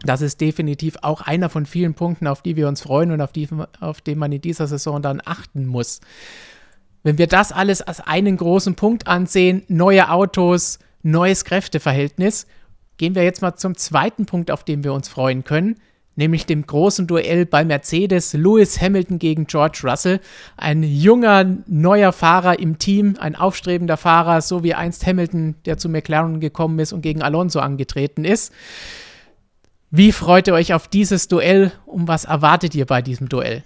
das 0.04 0.20
ist 0.20 0.40
definitiv 0.40 0.96
auch 1.02 1.20
einer 1.20 1.49
von 1.49 1.66
vielen 1.66 1.94
Punkten, 1.94 2.26
auf 2.26 2.43
die 2.43 2.56
wir 2.56 2.69
uns 2.69 2.82
freuen 2.82 3.12
und 3.12 3.20
auf 3.20 3.32
die, 3.32 3.49
auf 3.81 4.00
die 4.00 4.14
man 4.14 4.32
in 4.32 4.40
dieser 4.40 4.66
Saison 4.66 5.00
dann 5.02 5.20
achten 5.25 5.66
muss. 5.66 6.00
Wenn 7.02 7.19
wir 7.19 7.26
das 7.26 7.52
alles 7.52 7.82
als 7.82 8.00
einen 8.00 8.37
großen 8.37 8.75
Punkt 8.75 9.06
ansehen, 9.08 9.62
neue 9.69 10.10
Autos, 10.10 10.78
neues 11.02 11.44
Kräfteverhältnis, 11.44 12.46
gehen 12.96 13.14
wir 13.14 13.25
jetzt 13.25 13.43
mal 13.43 13.56
zum 13.56 13.76
zweiten 13.76 14.26
Punkt, 14.26 14.50
auf 14.50 14.64
den 14.64 14.84
wir 14.84 14.93
uns 14.93 15.08
freuen 15.08 15.43
können, 15.43 15.76
nämlich 16.14 16.46
dem 16.46 16.64
großen 16.64 17.06
Duell 17.06 17.46
bei 17.46 17.64
Mercedes, 17.64 18.34
Lewis 18.34 18.81
Hamilton 18.81 19.19
gegen 19.19 19.46
George 19.46 19.81
Russell. 19.82 20.20
Ein 20.56 20.82
junger, 20.84 21.44
neuer 21.66 22.12
Fahrer 22.12 22.58
im 22.58 22.78
Team, 22.78 23.16
ein 23.19 23.34
aufstrebender 23.34 23.96
Fahrer, 23.96 24.40
so 24.40 24.62
wie 24.62 24.75
einst 24.75 25.06
Hamilton, 25.06 25.56
der 25.64 25.78
zu 25.78 25.88
McLaren 25.88 26.38
gekommen 26.38 26.78
ist 26.78 26.93
und 26.93 27.02
gegen 27.02 27.22
Alonso 27.22 27.58
angetreten 27.60 28.25
ist. 28.25 28.52
Wie 29.94 30.10
freut 30.10 30.48
ihr 30.48 30.54
euch 30.54 30.72
auf 30.72 30.88
dieses 30.88 31.28
Duell 31.28 31.70
und 31.84 32.08
was 32.08 32.24
erwartet 32.24 32.74
ihr 32.74 32.86
bei 32.86 33.02
diesem 33.02 33.28
Duell? 33.28 33.62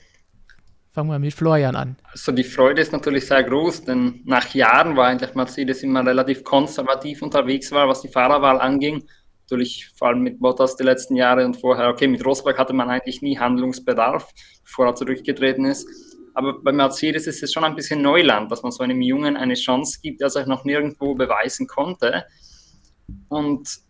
Fangen 0.91 1.09
wir 1.09 1.21
mit 1.21 1.33
Florian 1.33 1.77
an. 1.77 1.95
Also 2.11 2.33
die 2.33 2.43
Freude 2.43 2.83
ist 2.83 2.91
natürlich 2.91 3.29
sehr 3.29 3.45
groß, 3.45 3.85
denn 3.85 4.23
nach 4.25 4.53
Jahren 4.53 4.97
war 4.97 5.07
eigentlich 5.07 5.37
Mercedes 5.37 5.85
immer 5.85 6.05
relativ 6.05 6.43
konservativ 6.43 7.23
unterwegs 7.23 7.71
war, 7.71 7.87
was 7.87 8.03
die 8.03 8.09
Fahrerwahl 8.09 8.61
anging. 8.61 9.05
Natürlich 9.43 9.93
vor 9.97 10.09
allem 10.09 10.23
mit 10.23 10.41
Bottas 10.41 10.75
die 10.75 10.83
letzten 10.83 11.15
Jahre 11.15 11.45
und 11.45 11.59
vorher, 11.59 11.91
okay, 11.91 12.09
mit 12.09 12.27
Rosberg 12.27 12.59
hatte 12.59 12.73
man 12.73 12.91
eigentlich 12.91 13.23
nie 13.23 13.39
Handlungsbedarf, 13.39 14.29
bevor 14.65 14.87
er 14.87 14.97
zurückgetreten 14.97 15.65
ist. 15.65 15.89
Aber 16.35 16.61
bei 16.61 16.73
Mercedes 16.73 17.29
ist 17.29 17.45
es 17.45 17.53
schon 17.53 17.63
ein 17.63 17.77
bisschen 17.77 18.03
Neuland, 18.03 18.51
dass 18.51 18.65
man 18.65 18.73
so 18.73 18.83
einem 18.83 19.01
Jungen 19.01 19.37
eine 19.37 19.55
Chance 19.55 20.01
gibt, 20.03 20.21
der 20.21 20.31
sich 20.31 20.47
noch 20.47 20.65
nirgendwo 20.65 21.15
beweisen 21.15 21.69
konnte. 21.69 22.25
Und 23.29 23.86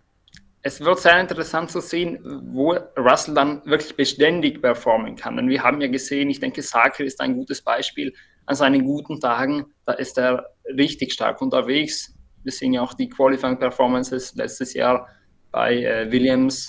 es 0.66 0.80
wird 0.80 0.98
sehr 0.98 1.20
interessant 1.20 1.70
zu 1.70 1.80
sehen, 1.80 2.18
wo 2.24 2.72
Russell 2.96 3.34
dann 3.34 3.64
wirklich 3.66 3.94
beständig 3.94 4.60
performen 4.60 5.14
kann. 5.14 5.36
Denn 5.36 5.48
wir 5.48 5.62
haben 5.62 5.80
ja 5.80 5.86
gesehen, 5.86 6.28
ich 6.28 6.40
denke, 6.40 6.60
Saker 6.60 7.04
ist 7.04 7.20
ein 7.20 7.34
gutes 7.34 7.62
Beispiel. 7.62 8.12
An 8.46 8.56
seinen 8.56 8.84
guten 8.84 9.20
Tagen, 9.20 9.66
da 9.84 9.92
ist 9.92 10.18
er 10.18 10.44
richtig 10.76 11.12
stark 11.12 11.40
unterwegs. 11.40 12.16
Wir 12.42 12.50
sehen 12.50 12.72
ja 12.72 12.82
auch 12.82 12.94
die 12.94 13.08
Qualifying 13.08 13.60
Performances 13.60 14.34
letztes 14.34 14.74
Jahr 14.74 15.08
bei 15.52 15.84
äh, 15.84 16.10
Williams, 16.10 16.68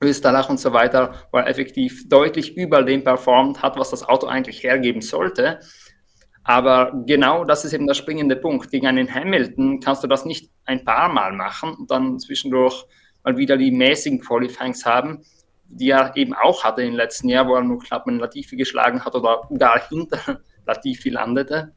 Österreich 0.00 0.48
und 0.48 0.60
so 0.60 0.72
weiter, 0.72 1.26
wo 1.32 1.38
er 1.38 1.48
effektiv 1.48 2.08
deutlich 2.08 2.56
über 2.56 2.84
dem 2.84 3.02
performt 3.02 3.60
hat, 3.60 3.76
was 3.76 3.90
das 3.90 4.08
Auto 4.08 4.28
eigentlich 4.28 4.62
hergeben 4.62 5.00
sollte. 5.00 5.58
Aber 6.44 6.92
genau 7.06 7.44
das 7.44 7.64
ist 7.64 7.72
eben 7.72 7.88
der 7.88 7.94
springende 7.94 8.36
Punkt. 8.36 8.70
Gegen 8.70 8.86
einen 8.86 9.12
Hamilton 9.12 9.80
kannst 9.80 10.04
du 10.04 10.06
das 10.06 10.24
nicht 10.24 10.48
ein 10.64 10.84
paar 10.84 11.08
Mal 11.08 11.32
machen 11.32 11.74
und 11.74 11.90
dann 11.90 12.20
zwischendurch 12.20 12.86
mal 13.26 13.36
wieder 13.36 13.56
die 13.56 13.72
mäßigen 13.72 14.20
Qualifyings 14.20 14.86
haben, 14.86 15.22
die 15.68 15.90
er 15.90 16.16
eben 16.16 16.32
auch 16.32 16.62
hatte 16.62 16.82
im 16.82 16.94
letzten 16.94 17.28
Jahr, 17.28 17.48
wo 17.48 17.56
er 17.56 17.62
nur 17.62 17.80
knapp 17.80 18.06
einen 18.06 18.20
Latifi 18.20 18.56
geschlagen 18.56 19.04
hat 19.04 19.14
oder 19.14 19.48
gar 19.58 19.86
hinter 19.88 20.40
Latifi 20.66 21.10
landete. 21.10 21.74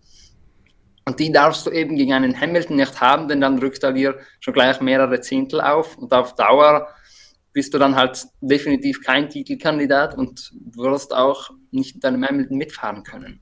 Und 1.05 1.19
die 1.19 1.31
darfst 1.31 1.65
du 1.65 1.71
eben 1.71 1.95
gegen 1.95 2.13
einen 2.13 2.39
Hamilton 2.39 2.75
nicht 2.75 3.01
haben, 3.01 3.27
denn 3.27 3.41
dann 3.41 3.57
rückt 3.57 3.81
er 3.81 3.93
dir 3.93 4.19
schon 4.39 4.53
gleich 4.53 4.79
mehrere 4.79 5.21
Zehntel 5.21 5.59
auf 5.59 5.97
und 5.97 6.13
auf 6.13 6.35
Dauer 6.35 6.87
bist 7.51 7.73
du 7.73 7.79
dann 7.79 7.95
halt 7.95 8.27
definitiv 8.41 9.01
kein 9.01 9.27
Titelkandidat 9.27 10.15
und 10.15 10.51
wirst 10.75 11.15
auch 11.15 11.49
nicht 11.71 11.95
mit 11.95 12.03
deinem 12.03 12.23
Hamilton 12.23 12.57
mitfahren 12.57 13.03
können. 13.03 13.41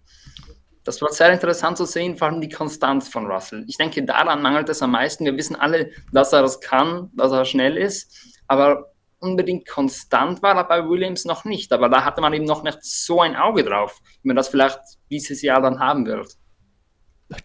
Das 0.88 1.01
war 1.01 1.12
sehr 1.12 1.34
interessant 1.34 1.75
zu 1.75 1.84
sehen, 1.84 2.15
vor 2.15 2.29
allem 2.29 2.39
die 2.39 2.48
Konstanz 2.48 3.10
von 3.10 3.25
Russell. 3.25 3.65
Ich 3.67 3.75
denke, 3.75 4.06
daran 4.06 4.41
mangelt 4.41 4.70
es 4.70 4.82
am 4.82 4.91
meisten. 4.91 5.25
Wir 5.25 5.36
wissen 5.36 5.58
alle, 5.58 5.91
dass 6.13 6.32
er 6.32 6.41
das 6.44 6.62
kann, 6.62 7.10
dass 7.13 7.34
er 7.34 7.44
schnell 7.44 7.75
ist, 7.75 8.39
aber 8.48 8.94
unbedingt 9.20 9.67
konstant 9.67 10.41
war 10.41 10.56
er 10.56 10.63
bei 10.63 10.88
Williams 10.88 11.25
noch 11.25 11.44
nicht. 11.44 11.74
Aber 11.74 11.89
da 11.89 12.06
hatte 12.06 12.22
man 12.22 12.32
eben 12.32 12.46
noch 12.46 12.63
nicht 12.63 12.77
so 12.84 13.20
ein 13.20 13.36
Auge 13.36 13.65
drauf, 13.65 14.00
wie 14.22 14.29
man 14.29 14.38
das 14.38 14.48
vielleicht 14.48 14.79
dieses 15.12 15.41
Jahr 15.41 15.62
dann 15.62 15.79
haben 15.79 16.06
wird. 16.06 16.38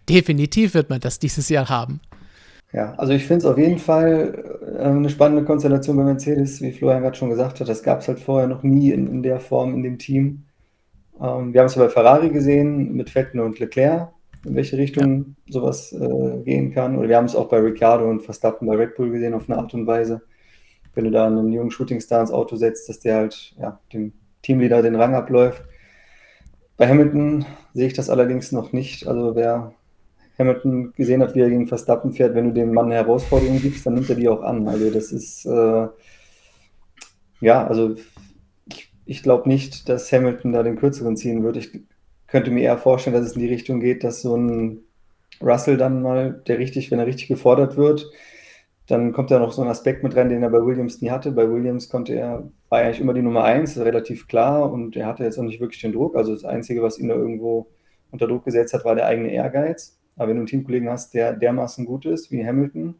Definitiv 0.08 0.74
wird 0.74 0.88
man 0.88 1.00
das 1.00 1.18
dieses 1.18 1.48
Jahr 1.48 1.68
haben. 1.68 2.00
Ja, 2.72 2.94
also 2.94 3.12
ich 3.12 3.26
finde 3.26 3.38
es 3.38 3.44
auf 3.44 3.58
jeden 3.58 3.80
Fall 3.80 4.60
äh, 4.78 4.84
eine 4.84 5.10
spannende 5.10 5.44
Konstellation 5.44 5.96
bei 5.96 6.04
Mercedes, 6.04 6.60
wie 6.60 6.70
Florian 6.70 7.02
gerade 7.02 7.16
schon 7.16 7.30
gesagt 7.30 7.58
hat. 7.58 7.68
Das 7.68 7.82
gab 7.82 8.02
es 8.02 8.08
halt 8.08 8.20
vorher 8.20 8.46
noch 8.46 8.62
nie 8.62 8.92
in, 8.92 9.08
in 9.08 9.24
der 9.24 9.40
Form 9.40 9.74
in 9.74 9.82
dem 9.82 9.98
Team. 9.98 10.44
Ähm, 11.20 11.52
wir 11.52 11.60
haben 11.60 11.66
es 11.66 11.74
ja 11.74 11.82
bei 11.82 11.88
Ferrari 11.88 12.30
gesehen 12.30 12.94
mit 12.94 13.10
Vettel 13.10 13.40
und 13.40 13.58
Leclerc, 13.58 14.12
in 14.44 14.54
welche 14.54 14.76
Richtung 14.76 15.36
ja. 15.46 15.52
sowas 15.52 15.92
äh, 15.92 16.42
gehen 16.44 16.72
kann. 16.72 16.96
Oder 16.96 17.08
wir 17.08 17.16
haben 17.16 17.26
es 17.26 17.36
auch 17.36 17.48
bei 17.48 17.58
Ricciardo 17.58 18.08
und 18.08 18.22
Verstappen 18.22 18.66
bei 18.66 18.76
Red 18.76 18.96
Bull 18.96 19.10
gesehen 19.10 19.34
auf 19.34 19.48
eine 19.48 19.58
Art 19.58 19.74
und 19.74 19.86
Weise. 19.86 20.22
Wenn 20.94 21.04
du 21.04 21.10
da 21.10 21.26
einen 21.26 21.52
jungen 21.52 21.70
Shootingstar 21.70 22.20
ins 22.20 22.32
Auto 22.32 22.56
setzt, 22.56 22.88
dass 22.88 23.00
der 23.00 23.16
halt 23.16 23.54
ja, 23.58 23.80
dem 23.92 24.12
Teamleader 24.42 24.82
den 24.82 24.96
Rang 24.96 25.14
abläuft. 25.14 25.64
Bei 26.76 26.88
Hamilton 26.88 27.44
sehe 27.74 27.86
ich 27.86 27.94
das 27.94 28.10
allerdings 28.10 28.52
noch 28.52 28.72
nicht. 28.72 29.06
Also 29.06 29.34
wer 29.34 29.72
Hamilton 30.38 30.92
gesehen 30.94 31.22
hat, 31.22 31.34
wie 31.34 31.40
er 31.40 31.50
gegen 31.50 31.66
Verstappen 31.66 32.12
fährt, 32.12 32.34
wenn 32.34 32.46
du 32.46 32.52
dem 32.52 32.72
Mann 32.72 32.86
eine 32.86 32.96
Herausforderung 32.96 33.60
gibst, 33.60 33.86
dann 33.86 33.94
nimmt 33.94 34.10
er 34.10 34.16
die 34.16 34.28
auch 34.28 34.42
an. 34.42 34.66
Also 34.68 34.90
das 34.90 35.12
ist, 35.12 35.46
äh, 35.46 35.86
ja, 37.40 37.66
also 37.66 37.94
ich, 39.04 39.22
glaube 39.22 39.48
nicht, 39.48 39.88
dass 39.88 40.12
Hamilton 40.12 40.52
da 40.52 40.62
den 40.62 40.76
kürzeren 40.76 41.16
ziehen 41.16 41.42
wird. 41.42 41.56
Ich 41.56 41.70
könnte 42.26 42.50
mir 42.50 42.62
eher 42.62 42.78
vorstellen, 42.78 43.14
dass 43.14 43.26
es 43.26 43.34
in 43.34 43.40
die 43.40 43.48
Richtung 43.48 43.80
geht, 43.80 44.04
dass 44.04 44.22
so 44.22 44.36
ein 44.36 44.80
Russell 45.40 45.76
dann 45.76 46.02
mal, 46.02 46.42
der 46.46 46.58
richtig, 46.58 46.90
wenn 46.90 46.98
er 46.98 47.06
richtig 47.06 47.28
gefordert 47.28 47.76
wird, 47.76 48.10
dann 48.86 49.12
kommt 49.12 49.30
da 49.30 49.38
noch 49.38 49.52
so 49.52 49.62
ein 49.62 49.68
Aspekt 49.68 50.02
mit 50.02 50.16
rein, 50.16 50.28
den 50.28 50.42
er 50.42 50.50
bei 50.50 50.64
Williams 50.64 51.00
nie 51.00 51.10
hatte. 51.10 51.32
Bei 51.32 51.48
Williams 51.48 51.88
konnte 51.88 52.14
er, 52.14 52.50
war 52.68 52.80
eigentlich 52.80 53.00
immer 53.00 53.14
die 53.14 53.22
Nummer 53.22 53.44
eins, 53.44 53.78
relativ 53.78 54.28
klar 54.28 54.70
und 54.70 54.96
er 54.96 55.06
hatte 55.06 55.24
jetzt 55.24 55.38
auch 55.38 55.44
nicht 55.44 55.60
wirklich 55.60 55.80
den 55.80 55.92
Druck. 55.92 56.16
Also 56.16 56.32
das 56.34 56.44
Einzige, 56.44 56.82
was 56.82 56.98
ihn 56.98 57.08
da 57.08 57.14
irgendwo 57.14 57.68
unter 58.10 58.26
Druck 58.26 58.44
gesetzt 58.44 58.74
hat, 58.74 58.84
war 58.84 58.94
der 58.94 59.06
eigene 59.06 59.32
Ehrgeiz. 59.32 59.98
Aber 60.16 60.28
wenn 60.28 60.36
du 60.36 60.40
einen 60.40 60.46
Teamkollegen 60.46 60.90
hast, 60.90 61.14
der 61.14 61.32
dermaßen 61.32 61.86
gut 61.86 62.04
ist 62.06 62.30
wie 62.30 62.44
Hamilton 62.44 62.96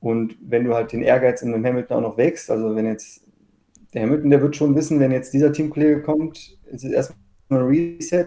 und 0.00 0.36
wenn 0.40 0.64
du 0.64 0.74
halt 0.74 0.92
den 0.92 1.02
Ehrgeiz 1.02 1.42
in 1.42 1.52
einem 1.52 1.64
Hamilton 1.64 1.96
auch 1.96 2.10
noch 2.10 2.16
wächst, 2.16 2.50
also 2.50 2.76
wenn 2.76 2.86
jetzt 2.86 3.24
der 3.94 4.02
Hamilton, 4.02 4.30
der 4.30 4.42
wird 4.42 4.56
schon 4.56 4.74
wissen, 4.74 5.00
wenn 5.00 5.12
jetzt 5.12 5.32
dieser 5.32 5.52
Teamkollege 5.52 6.02
kommt, 6.02 6.58
ist 6.66 6.84
es 6.84 6.92
erstmal 6.92 7.62
ein 7.62 7.66
Reset, 7.66 8.26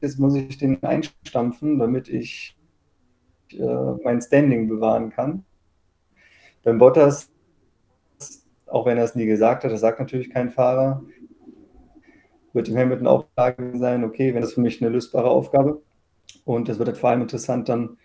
jetzt 0.00 0.18
muss 0.18 0.34
ich 0.34 0.58
den 0.58 0.82
einstampfen, 0.82 1.78
damit 1.78 2.08
ich 2.08 2.56
äh, 3.52 3.92
mein 4.04 4.20
Standing 4.20 4.68
bewahren 4.68 5.10
kann. 5.10 5.44
Beim 6.62 6.78
Bottas, 6.78 7.30
auch 8.66 8.84
wenn 8.84 8.98
er 8.98 9.04
es 9.04 9.14
nie 9.14 9.26
gesagt 9.26 9.64
hat, 9.64 9.72
das 9.72 9.80
sagt 9.80 10.00
natürlich 10.00 10.30
kein 10.30 10.50
Fahrer, 10.50 11.02
wird 12.52 12.68
dem 12.68 12.76
Hamilton 12.76 13.06
auch 13.06 13.26
klar 13.34 13.54
sein, 13.74 14.04
okay, 14.04 14.34
wenn 14.34 14.42
das 14.42 14.54
für 14.54 14.60
mich 14.60 14.82
eine 14.82 14.90
lösbare 14.90 15.30
Aufgabe 15.30 15.82
und 16.44 16.68
es 16.68 16.78
wird 16.78 16.88
halt 16.88 16.98
vor 16.98 17.10
allem 17.10 17.22
interessant 17.22 17.68
dann 17.68 17.96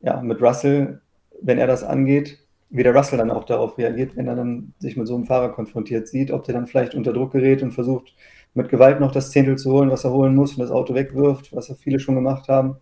ja, 0.00 0.22
mit 0.22 0.40
Russell, 0.40 1.02
wenn 1.42 1.58
er 1.58 1.66
das 1.66 1.84
angeht, 1.84 2.38
wie 2.70 2.82
der 2.82 2.94
Russell 2.94 3.18
dann 3.18 3.30
auch 3.30 3.44
darauf 3.44 3.78
reagiert, 3.78 4.16
wenn 4.16 4.26
er 4.26 4.36
dann 4.36 4.74
sich 4.78 4.96
mit 4.96 5.06
so 5.06 5.14
einem 5.14 5.24
Fahrer 5.24 5.50
konfrontiert 5.50 6.08
sieht, 6.08 6.30
ob 6.30 6.44
der 6.44 6.54
dann 6.54 6.66
vielleicht 6.66 6.94
unter 6.94 7.12
Druck 7.12 7.32
gerät 7.32 7.62
und 7.62 7.72
versucht, 7.72 8.14
mit 8.54 8.68
Gewalt 8.68 9.00
noch 9.00 9.12
das 9.12 9.30
Zehntel 9.30 9.56
zu 9.56 9.72
holen, 9.72 9.90
was 9.90 10.04
er 10.04 10.12
holen 10.12 10.34
muss 10.34 10.52
und 10.52 10.60
das 10.60 10.70
Auto 10.70 10.94
wegwirft, 10.94 11.54
was 11.54 11.68
ja 11.68 11.74
viele 11.74 12.00
schon 12.00 12.14
gemacht 12.14 12.48
haben. 12.48 12.76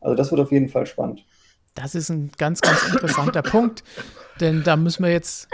Also 0.00 0.14
das 0.14 0.30
wird 0.30 0.40
auf 0.40 0.52
jeden 0.52 0.68
Fall 0.68 0.86
spannend. 0.86 1.24
Das 1.74 1.94
ist 1.94 2.10
ein 2.10 2.30
ganz, 2.36 2.60
ganz 2.60 2.86
interessanter 2.92 3.42
Punkt, 3.42 3.82
denn 4.40 4.62
da 4.62 4.76
müssen 4.76 5.04
wir 5.04 5.10
jetzt 5.10 5.48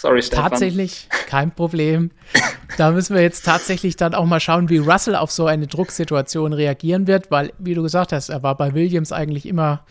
Sorry, 0.00 0.22
Stefan. 0.22 0.50
Tatsächlich, 0.50 1.08
kein 1.26 1.54
Problem. 1.54 2.10
Da 2.78 2.90
müssen 2.90 3.14
wir 3.14 3.20
jetzt 3.20 3.44
tatsächlich 3.44 3.96
dann 3.96 4.14
auch 4.14 4.24
mal 4.24 4.40
schauen, 4.40 4.70
wie 4.70 4.78
Russell 4.78 5.14
auf 5.14 5.30
so 5.30 5.44
eine 5.44 5.66
Drucksituation 5.66 6.54
reagieren 6.54 7.06
wird, 7.06 7.30
weil, 7.30 7.52
wie 7.58 7.74
du 7.74 7.82
gesagt 7.82 8.14
hast, 8.14 8.30
er 8.30 8.42
war 8.42 8.56
bei 8.56 8.72
Williams 8.72 9.12
eigentlich 9.12 9.44
immer 9.44 9.84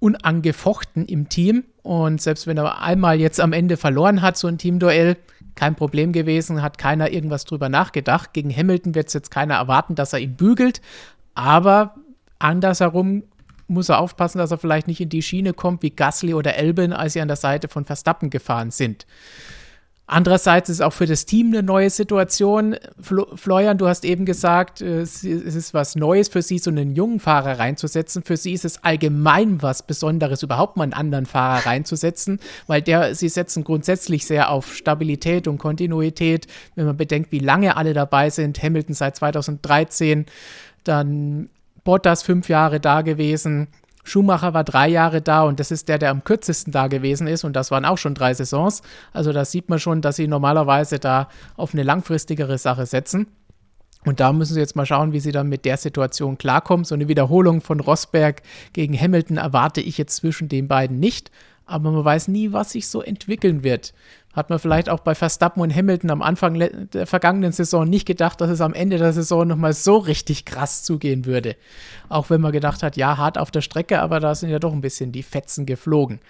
unangefochten 0.00 1.06
im 1.06 1.28
Team. 1.28 1.64
Und 1.82 2.20
selbst 2.20 2.46
wenn 2.46 2.58
er 2.58 2.82
einmal 2.82 3.20
jetzt 3.20 3.40
am 3.40 3.52
Ende 3.52 3.76
verloren 3.76 4.22
hat, 4.22 4.36
so 4.36 4.48
ein 4.48 4.58
Teamduell, 4.58 5.16
kein 5.54 5.76
Problem 5.76 6.12
gewesen, 6.12 6.62
hat 6.62 6.78
keiner 6.78 7.10
irgendwas 7.10 7.44
drüber 7.44 7.68
nachgedacht. 7.68 8.32
Gegen 8.32 8.54
Hamilton 8.54 8.94
wird 8.94 9.08
es 9.08 9.14
jetzt 9.14 9.30
keiner 9.30 9.54
erwarten, 9.54 9.94
dass 9.94 10.12
er 10.12 10.18
ihn 10.18 10.36
bügelt. 10.36 10.80
Aber 11.34 11.94
andersherum 12.38 13.22
muss 13.68 13.88
er 13.88 14.00
aufpassen, 14.00 14.38
dass 14.38 14.50
er 14.50 14.58
vielleicht 14.58 14.88
nicht 14.88 15.00
in 15.00 15.08
die 15.08 15.22
Schiene 15.22 15.52
kommt 15.52 15.82
wie 15.82 15.90
Gasly 15.90 16.34
oder 16.34 16.56
Elben, 16.56 16.92
als 16.92 17.12
sie 17.12 17.20
an 17.20 17.28
der 17.28 17.36
Seite 17.36 17.68
von 17.68 17.84
Verstappen 17.84 18.30
gefahren 18.30 18.70
sind. 18.70 19.06
Andererseits 20.12 20.68
ist 20.68 20.80
auch 20.80 20.92
für 20.92 21.06
das 21.06 21.24
Team 21.24 21.52
eine 21.52 21.62
neue 21.62 21.88
Situation. 21.88 22.74
Florian, 23.00 23.78
du 23.78 23.86
hast 23.86 24.04
eben 24.04 24.24
gesagt, 24.24 24.80
äh, 24.80 25.02
es 25.02 25.22
ist 25.22 25.72
was 25.72 25.94
Neues 25.94 26.28
für 26.28 26.42
sie, 26.42 26.58
so 26.58 26.68
einen 26.68 26.96
jungen 26.96 27.20
Fahrer 27.20 27.60
reinzusetzen. 27.60 28.24
Für 28.24 28.36
sie 28.36 28.52
ist 28.52 28.64
es 28.64 28.82
allgemein 28.82 29.62
was 29.62 29.84
Besonderes, 29.84 30.42
überhaupt 30.42 30.76
mal 30.76 30.82
einen 30.82 30.94
anderen 30.94 31.26
Fahrer 31.26 31.64
reinzusetzen, 31.64 32.40
weil 32.66 32.82
der, 32.82 33.14
sie 33.14 33.28
setzen 33.28 33.62
grundsätzlich 33.62 34.26
sehr 34.26 34.50
auf 34.50 34.74
Stabilität 34.74 35.46
und 35.46 35.58
Kontinuität. 35.58 36.48
Wenn 36.74 36.86
man 36.86 36.96
bedenkt, 36.96 37.30
wie 37.30 37.38
lange 37.38 37.76
alle 37.76 37.94
dabei 37.94 38.30
sind, 38.30 38.60
Hamilton 38.60 38.96
seit 38.96 39.14
2013, 39.14 40.26
dann 40.82 41.50
Bottas 41.84 42.24
fünf 42.24 42.48
Jahre 42.48 42.80
da 42.80 43.02
gewesen, 43.02 43.68
Schumacher 44.02 44.54
war 44.54 44.64
drei 44.64 44.88
Jahre 44.88 45.20
da 45.20 45.42
und 45.42 45.60
das 45.60 45.70
ist 45.70 45.88
der, 45.88 45.98
der 45.98 46.10
am 46.10 46.24
kürzesten 46.24 46.72
da 46.72 46.88
gewesen 46.88 47.26
ist 47.26 47.44
und 47.44 47.54
das 47.54 47.70
waren 47.70 47.84
auch 47.84 47.98
schon 47.98 48.14
drei 48.14 48.34
Saisons. 48.34 48.82
Also 49.12 49.32
da 49.32 49.44
sieht 49.44 49.68
man 49.68 49.78
schon, 49.78 50.00
dass 50.00 50.16
sie 50.16 50.28
normalerweise 50.28 50.98
da 50.98 51.28
auf 51.56 51.74
eine 51.74 51.82
langfristigere 51.82 52.58
Sache 52.58 52.86
setzen. 52.86 53.26
Und 54.06 54.18
da 54.18 54.32
müssen 54.32 54.54
sie 54.54 54.60
jetzt 54.60 54.76
mal 54.76 54.86
schauen, 54.86 55.12
wie 55.12 55.20
sie 55.20 55.32
dann 55.32 55.50
mit 55.50 55.66
der 55.66 55.76
Situation 55.76 56.38
klarkommen. 56.38 56.84
So 56.84 56.94
eine 56.94 57.08
Wiederholung 57.08 57.60
von 57.60 57.80
Rosberg 57.80 58.42
gegen 58.72 58.98
Hamilton 58.98 59.36
erwarte 59.36 59.82
ich 59.82 59.98
jetzt 59.98 60.16
zwischen 60.16 60.48
den 60.48 60.68
beiden 60.68 60.98
nicht 60.98 61.30
aber 61.70 61.90
man 61.90 62.04
weiß 62.04 62.28
nie, 62.28 62.52
was 62.52 62.72
sich 62.72 62.88
so 62.88 63.02
entwickeln 63.02 63.62
wird. 63.62 63.94
Hat 64.32 64.50
man 64.50 64.58
vielleicht 64.58 64.88
auch 64.88 65.00
bei 65.00 65.14
Verstappen 65.14 65.60
und 65.60 65.74
Hamilton 65.74 66.10
am 66.10 66.22
Anfang 66.22 66.54
der 66.54 67.06
vergangenen 67.06 67.52
Saison 67.52 67.88
nicht 67.88 68.06
gedacht, 68.06 68.40
dass 68.40 68.50
es 68.50 68.60
am 68.60 68.74
Ende 68.74 68.98
der 68.98 69.12
Saison 69.12 69.46
nochmal 69.46 69.72
so 69.72 69.96
richtig 69.96 70.44
krass 70.44 70.84
zugehen 70.84 71.26
würde. 71.26 71.56
Auch 72.08 72.30
wenn 72.30 72.40
man 72.40 72.52
gedacht 72.52 72.82
hat, 72.82 72.96
ja, 72.96 73.16
hart 73.16 73.38
auf 73.38 73.50
der 73.50 73.60
Strecke, 73.60 74.00
aber 74.00 74.20
da 74.20 74.34
sind 74.34 74.50
ja 74.50 74.58
doch 74.58 74.72
ein 74.72 74.82
bisschen 74.82 75.10
die 75.10 75.24
Fetzen 75.24 75.66
geflogen. 75.66 76.20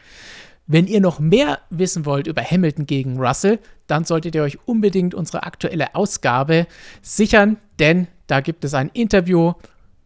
Wenn 0.66 0.86
ihr 0.86 1.00
noch 1.00 1.18
mehr 1.18 1.58
wissen 1.68 2.06
wollt 2.06 2.26
über 2.26 2.42
Hamilton 2.42 2.86
gegen 2.86 3.18
Russell, 3.18 3.58
dann 3.86 4.04
solltet 4.04 4.34
ihr 4.34 4.44
euch 4.44 4.58
unbedingt 4.66 5.14
unsere 5.14 5.42
aktuelle 5.42 5.94
Ausgabe 5.94 6.66
sichern, 7.02 7.58
denn 7.80 8.06
da 8.28 8.40
gibt 8.40 8.64
es 8.64 8.72
ein 8.74 8.88
Interview 8.94 9.54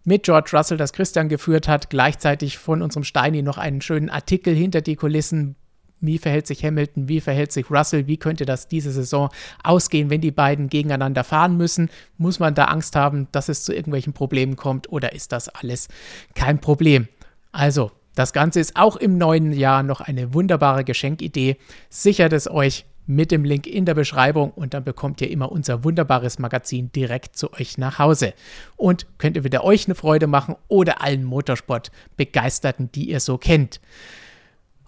mit 0.05 0.25
George 0.25 0.51
Russell, 0.53 0.77
das 0.77 0.93
Christian 0.93 1.29
geführt 1.29 1.67
hat, 1.67 1.91
gleichzeitig 1.91 2.59
von 2.59 2.83
unserem 2.83 3.05
Steini 3.05 3.43
noch 3.43 3.59
einen 3.59 3.81
schönen 3.81 4.11
Artikel 4.11 4.55
hinter 4.55 4.83
die 4.83 4.97
Kulissen. 4.97 5.57
Wie 6.01 6.19
verhält 6.19 6.47
sich 6.47 6.63
Hamilton? 6.63 7.09
Wie 7.09 7.21
verhält 7.21 7.53
sich 7.53 7.71
Russell? 7.71 8.07
Wie 8.07 8.19
könnte 8.19 8.45
das 8.45 8.69
diese 8.69 8.93
Saison 8.93 9.31
ausgehen, 9.63 10.11
wenn 10.11 10.21
die 10.21 10.31
beiden 10.31 10.69
gegeneinander 10.69 11.25
fahren 11.25 11.57
müssen? 11.57 11.89
Muss 12.19 12.39
man 12.39 12.55
da 12.55 12.67
Angst 12.67 12.95
haben, 12.95 13.29
dass 13.33 13.49
es 13.49 13.65
zu 13.65 13.73
irgendwelchen 13.73 14.13
Problemen 14.13 14.57
kommt 14.57 14.93
oder 14.93 15.15
ist 15.15 15.33
das 15.33 15.49
alles 15.49 15.89
kein 16.35 16.61
Problem? 16.61 17.09
Also, 17.53 17.91
das 18.15 18.33
Ganze 18.33 18.61
ist 18.61 18.77
auch 18.77 18.97
im 18.97 19.17
neuen 19.17 19.53
Jahr 19.53 19.83
noch 19.83 20.01
eine 20.01 20.35
wunderbare 20.35 20.85
Geschenkidee. 20.85 21.57
Sichert 21.89 22.33
es 22.33 22.49
euch 22.49 22.85
mit 23.07 23.31
dem 23.31 23.45
Link 23.45 23.67
in 23.67 23.85
der 23.85 23.95
Beschreibung 23.95 24.51
und 24.51 24.75
dann 24.75 24.85
bekommt 24.85 25.21
ihr 25.21 25.31
immer 25.31 25.53
unser 25.53 25.85
wunderbares 25.85 26.39
Magazin 26.39 26.91
direkt 26.93 27.37
zu 27.37 27.53
euch 27.53 27.79
nach 27.79 27.99
Hause. 27.99 28.35
Und 28.77 29.07
könnt 29.19 29.37
ihr 29.37 29.45
wieder 29.45 29.65
euch 29.65 29.87
eine 29.87 29.95
Freude 29.95 30.27
machen 30.27 30.57
oder 30.69 31.03
allen 31.03 31.25
Motorsport-Begeisterten, 31.25 32.91
die 32.93 33.11
ihr 33.11 33.21
so 33.21 33.39
kennt. 33.39 33.81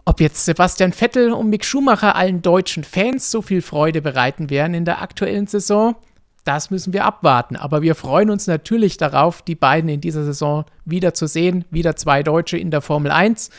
Ob 0.04 0.20
jetzt 0.20 0.44
Sebastian 0.44 0.92
Vettel 0.92 1.32
und 1.32 1.50
Mick 1.50 1.64
Schumacher 1.64 2.14
allen 2.14 2.40
deutschen 2.40 2.84
Fans 2.84 3.30
so 3.30 3.42
viel 3.42 3.60
Freude 3.60 4.00
bereiten 4.00 4.50
werden 4.50 4.74
in 4.74 4.84
der 4.84 5.02
aktuellen 5.02 5.48
Saison, 5.48 5.96
das 6.44 6.70
müssen 6.70 6.92
wir 6.92 7.04
abwarten. 7.04 7.56
Aber 7.56 7.82
wir 7.82 7.96
freuen 7.96 8.30
uns 8.30 8.46
natürlich 8.46 8.96
darauf, 8.98 9.42
die 9.42 9.56
beiden 9.56 9.90
in 9.90 10.00
dieser 10.00 10.24
Saison 10.24 10.64
wieder 10.84 11.12
zu 11.12 11.26
sehen. 11.26 11.64
Wieder 11.70 11.96
zwei 11.96 12.22
Deutsche 12.22 12.56
in 12.56 12.70
der 12.70 12.82
Formel 12.82 13.10
1. 13.10 13.50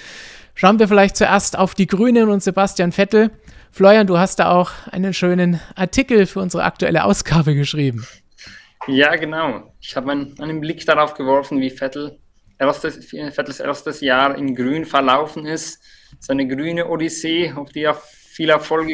Schauen 0.56 0.80
wir 0.80 0.88
vielleicht 0.88 1.18
zuerst 1.18 1.58
auf 1.58 1.76
die 1.76 1.86
Grünen 1.86 2.30
und 2.30 2.42
Sebastian 2.42 2.94
Vettel. 2.94 3.32
Florian, 3.72 4.08
du 4.08 4.18
hast 4.18 4.40
da 4.40 4.52
auch 4.52 4.72
einen 4.92 5.14
schönen 5.14 5.60
Artikel 5.76 6.26
für 6.26 6.40
unsere 6.40 6.64
aktuelle 6.64 7.04
Ausgabe 7.04 7.56
geschrieben. 7.56 8.08
Ja, 8.88 9.16
genau. 9.16 9.74
Ich 9.82 9.96
habe 9.96 10.12
einen, 10.12 10.62
Blick 10.62 10.86
darauf 10.86 11.14
geworfen, 11.14 11.60
wie 11.60 11.70
Vettel 11.70 12.20
erstes, 12.58 13.10
Vettels 13.10 13.60
erstes 13.60 14.02
Jahr 14.02 14.38
in 14.38 14.56
Grün 14.56 14.86
verlaufen 14.86 15.46
ist. 15.46 15.82
Seine 16.20 16.48
grüne 16.48 16.88
Odyssee, 16.88 17.54
ob 17.56 17.72
die 17.74 17.88
auch 17.88 18.00
viel 18.00 18.50
Erfolg 18.50 18.88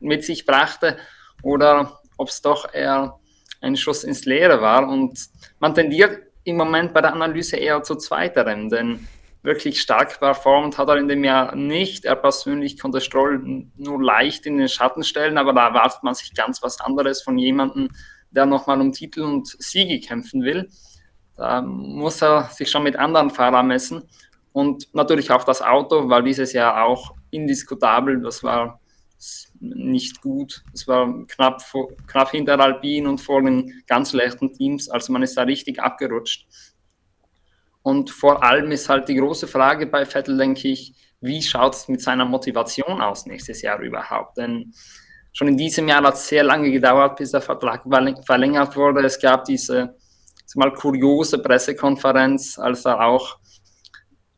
mit 0.00 0.24
sich 0.24 0.44
brachte 0.44 0.96
oder 1.42 2.00
ob 2.16 2.28
es 2.28 2.42
doch 2.42 2.72
eher 2.72 3.18
ein 3.60 3.76
Schuss 3.76 4.04
ins 4.04 4.24
Leere 4.24 4.60
war. 4.60 4.88
Und 4.88 5.18
man 5.60 5.74
tendiert 5.74 6.18
im 6.44 6.56
Moment 6.56 6.92
bei 6.92 7.00
der 7.00 7.12
Analyse 7.12 7.56
eher 7.56 7.82
zu 7.82 7.94
zweiterem, 7.94 8.68
denn 8.68 9.06
wirklich 9.42 9.80
stark 9.80 10.20
performt 10.20 10.78
hat 10.78 10.88
er 10.88 10.96
in 10.96 11.08
dem 11.08 11.24
Jahr 11.24 11.54
nicht. 11.54 12.04
Er 12.04 12.16
persönlich 12.16 12.78
konnte 12.78 13.00
Stroll 13.00 13.66
nur 13.76 14.02
leicht 14.02 14.46
in 14.46 14.58
den 14.58 14.68
Schatten 14.68 15.02
stellen, 15.02 15.38
aber 15.38 15.52
da 15.52 15.68
erwartet 15.68 16.02
man 16.02 16.14
sich 16.14 16.34
ganz 16.34 16.62
was 16.62 16.80
anderes 16.80 17.22
von 17.22 17.38
jemandem, 17.38 17.88
der 18.30 18.46
nochmal 18.46 18.80
um 18.80 18.92
Titel 18.92 19.22
und 19.22 19.48
Siege 19.48 20.00
kämpfen 20.00 20.42
will. 20.42 20.70
Da 21.36 21.60
muss 21.60 22.22
er 22.22 22.44
sich 22.44 22.70
schon 22.70 22.84
mit 22.84 22.96
anderen 22.96 23.30
Fahrern 23.30 23.66
messen. 23.66 24.08
Und 24.52 24.94
natürlich 24.94 25.30
auch 25.30 25.44
das 25.44 25.62
Auto, 25.62 26.08
weil 26.08 26.22
dieses 26.22 26.52
Jahr 26.52 26.84
auch 26.84 27.14
indiskutabel, 27.30 28.20
das 28.20 28.42
war 28.42 28.80
nicht 29.60 30.20
gut. 30.20 30.62
Es 30.74 30.86
war 30.88 31.26
knapp, 31.26 31.62
vor, 31.62 31.88
knapp 32.06 32.30
hinter 32.30 32.58
Alpine 32.58 33.08
und 33.08 33.18
vor 33.18 33.42
den 33.42 33.82
ganz 33.86 34.12
leichten 34.12 34.52
Teams. 34.52 34.88
Also 34.88 35.12
man 35.12 35.22
ist 35.22 35.36
da 35.36 35.42
richtig 35.42 35.80
abgerutscht. 35.80 36.46
Und 37.82 38.10
vor 38.10 38.42
allem 38.42 38.70
ist 38.70 38.88
halt 38.88 39.08
die 39.08 39.16
große 39.16 39.46
Frage 39.46 39.86
bei 39.86 40.04
Vettel, 40.04 40.36
denke 40.36 40.68
ich, 40.68 40.94
wie 41.20 41.42
schaut 41.42 41.74
es 41.74 41.88
mit 41.88 42.00
seiner 42.00 42.24
Motivation 42.24 43.00
aus 43.00 43.26
nächstes 43.26 43.62
Jahr 43.62 43.80
überhaupt? 43.80 44.38
Denn 44.38 44.72
schon 45.32 45.48
in 45.48 45.56
diesem 45.56 45.88
Jahr 45.88 46.02
hat 46.02 46.14
es 46.14 46.28
sehr 46.28 46.44
lange 46.44 46.70
gedauert, 46.70 47.16
bis 47.16 47.30
der 47.30 47.40
Vertrag 47.40 47.82
verlängert 48.24 48.76
wurde. 48.76 49.04
Es 49.04 49.20
gab 49.20 49.44
diese 49.44 49.94
mal 50.54 50.72
kuriose 50.72 51.38
Pressekonferenz, 51.38 52.58
als 52.58 52.84
er 52.84 53.00
auch 53.00 53.38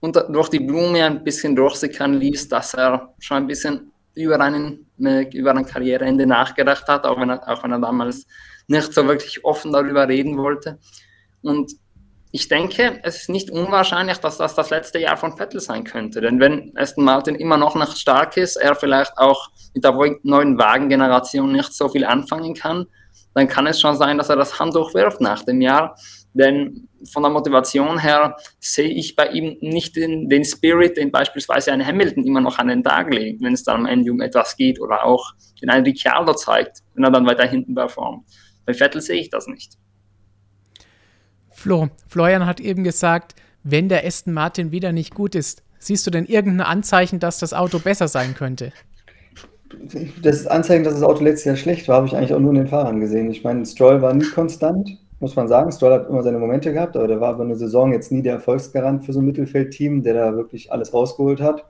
unter, 0.00 0.24
durch 0.24 0.48
die 0.48 0.60
Blume 0.60 1.04
ein 1.04 1.24
bisschen 1.24 1.56
durchsickern 1.56 2.14
ließ, 2.14 2.48
dass 2.48 2.74
er 2.74 3.14
schon 3.18 3.38
ein 3.38 3.46
bisschen 3.46 3.92
über, 4.14 4.38
einen, 4.40 4.86
über 5.32 5.54
ein 5.54 5.66
Karriereende 5.66 6.26
nachgedacht 6.26 6.86
hat, 6.88 7.04
auch 7.04 7.18
wenn, 7.18 7.30
er, 7.30 7.48
auch 7.48 7.64
wenn 7.64 7.72
er 7.72 7.80
damals 7.80 8.26
nicht 8.68 8.92
so 8.92 9.06
wirklich 9.06 9.44
offen 9.44 9.72
darüber 9.72 10.06
reden 10.06 10.36
wollte. 10.36 10.78
Und 11.42 11.72
ich 12.34 12.48
denke, 12.48 12.98
es 13.04 13.14
ist 13.14 13.28
nicht 13.28 13.48
unwahrscheinlich, 13.48 14.18
dass 14.18 14.38
das 14.38 14.56
das 14.56 14.70
letzte 14.70 14.98
Jahr 14.98 15.16
von 15.16 15.36
Vettel 15.36 15.60
sein 15.60 15.84
könnte. 15.84 16.20
Denn 16.20 16.40
wenn 16.40 16.72
Aston 16.74 17.04
Martin 17.04 17.36
immer 17.36 17.56
noch 17.56 17.76
nicht 17.76 17.96
stark 17.96 18.36
ist, 18.36 18.56
er 18.56 18.74
vielleicht 18.74 19.16
auch 19.18 19.50
mit 19.72 19.84
der 19.84 19.96
neuen 20.24 20.58
Wagengeneration 20.58 21.52
nicht 21.52 21.72
so 21.72 21.88
viel 21.88 22.04
anfangen 22.04 22.54
kann, 22.54 22.86
dann 23.34 23.46
kann 23.46 23.68
es 23.68 23.80
schon 23.80 23.94
sein, 23.94 24.18
dass 24.18 24.30
er 24.30 24.36
das 24.36 24.58
Handtuch 24.58 24.94
wirft 24.94 25.20
nach 25.20 25.44
dem 25.44 25.60
Jahr. 25.60 25.96
Denn 26.32 26.88
von 27.12 27.22
der 27.22 27.30
Motivation 27.30 28.00
her 28.00 28.36
sehe 28.58 28.90
ich 28.90 29.14
bei 29.14 29.28
ihm 29.28 29.56
nicht 29.60 29.94
den, 29.94 30.28
den 30.28 30.44
Spirit, 30.44 30.96
den 30.96 31.12
beispielsweise 31.12 31.70
ein 31.70 31.86
Hamilton 31.86 32.26
immer 32.26 32.40
noch 32.40 32.58
an 32.58 32.66
den 32.66 32.82
Tag 32.82 33.14
legt, 33.14 33.42
wenn 33.44 33.52
es 33.52 33.62
dann 33.62 33.82
am 33.82 33.86
Ende 33.86 34.10
um 34.10 34.20
etwas 34.20 34.56
geht 34.56 34.80
oder 34.80 35.04
auch 35.04 35.34
den 35.62 35.70
ein 35.70 35.84
Ricciardo 35.84 36.34
zeigt, 36.34 36.78
wenn 36.94 37.04
er 37.04 37.12
dann 37.12 37.26
weiter 37.26 37.46
hinten 37.46 37.76
performt. 37.76 38.26
Bei 38.66 38.74
Vettel 38.74 39.00
sehe 39.00 39.20
ich 39.20 39.30
das 39.30 39.46
nicht. 39.46 39.74
Flo, 41.64 41.88
Florian 42.09 42.44
hat 42.44 42.61
eben 42.61 42.85
gesagt, 42.85 43.35
wenn 43.62 43.88
der 43.88 44.06
Aston 44.06 44.35
Martin 44.35 44.71
wieder 44.71 44.92
nicht 44.92 45.14
gut 45.14 45.35
ist, 45.35 45.62
siehst 45.78 46.06
du 46.06 46.11
denn 46.11 46.26
irgendein 46.26 46.66
Anzeichen, 46.66 47.21
dass 47.21 47.38
das 47.38 47.54
Auto 47.54 47.78
besser 47.78 48.06
sein 48.06 48.35
könnte? 48.35 48.71
Das 50.23 50.47
Anzeichen, 50.47 50.85
dass 50.85 50.92
das 50.92 51.02
Auto 51.02 51.25
letztes 51.25 51.47
Jahr 51.47 51.56
schlecht 51.56 51.88
war, 51.88 51.97
habe 51.97 52.06
ich 52.06 52.14
eigentlich 52.14 52.35
auch 52.35 52.38
nur 52.38 52.50
in 52.50 52.59
den 52.59 52.68
Fahrern 52.68 53.00
gesehen. 53.00 53.30
Ich 53.30 53.44
meine, 53.44 53.64
Stroll 53.64 54.02
war 54.02 54.12
nie 54.12 54.26
konstant 54.26 54.99
muss 55.21 55.37
man 55.37 55.49
sagen. 55.49 55.73
Stroll 55.73 55.92
hat 55.92 56.09
immer 56.11 56.23
seine 56.23 56.38
Momente 56.38 56.71
gehabt, 56.71 56.97
aber 56.97 57.09
der 57.09 57.18
war 57.18 57.33
über 57.33 57.44
eine 57.44 57.56
Saison 57.56 57.92
jetzt 57.92 58.12
nie 58.12 58.21
der 58.21 58.35
Erfolgsgarant 58.35 59.06
für 59.06 59.14
so 59.14 59.21
ein 59.21 59.25
Mittelfeldteam, 59.25 60.02
der 60.02 60.12
da 60.12 60.37
wirklich 60.37 60.71
alles 60.71 60.92
rausgeholt 60.92 61.40
hat. 61.40 61.64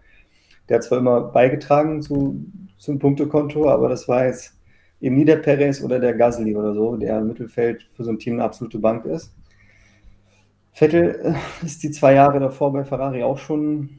Der 0.69 0.79
hat 0.79 0.83
zwar 0.83 0.99
immer 0.99 1.21
beigetragen 1.21 2.03
zu, 2.03 2.45
zum 2.79 2.99
Punktekonto, 2.99 3.69
aber 3.69 3.89
das 3.89 4.09
war 4.09 4.27
jetzt 4.27 4.55
eben 5.01 5.15
nie 5.15 5.25
der 5.25 5.37
Perez 5.37 5.83
oder 5.85 6.01
der 6.01 6.15
Gasly 6.15 6.57
oder 6.57 6.75
so, 6.75 6.97
der 6.97 7.21
im 7.21 7.29
Mittelfeld 7.29 7.87
für 7.93 8.03
so 8.03 8.11
ein 8.11 8.19
Team 8.19 8.35
eine 8.35 8.45
absolute 8.45 8.79
Bank 8.81 9.05
ist. 9.05 9.33
Vettel 10.75 11.21
äh, 11.23 11.65
ist 11.65 11.83
die 11.83 11.91
zwei 11.91 12.15
Jahre 12.15 12.41
davor 12.41 12.73
bei 12.73 12.85
Ferrari 12.85 13.23
auch 13.23 13.39
schon, 13.39 13.91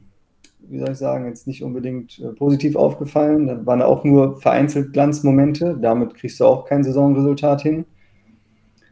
wie 0.60 0.80
soll 0.80 0.92
ich 0.92 0.98
sagen, 0.98 1.26
jetzt 1.26 1.48
nicht 1.48 1.64
unbedingt 1.64 2.20
äh, 2.20 2.34
positiv 2.34 2.76
aufgefallen. 2.76 3.48
Da 3.48 3.66
waren 3.66 3.82
auch 3.82 4.04
nur 4.04 4.40
vereinzelt 4.42 4.94
Glanzmomente. 4.94 5.78
Damit 5.82 6.14
kriegst 6.14 6.40
du 6.40 6.46
auch 6.46 6.66
kein 6.66 6.84
Saisonresultat 6.84 7.62
hin. 7.62 7.86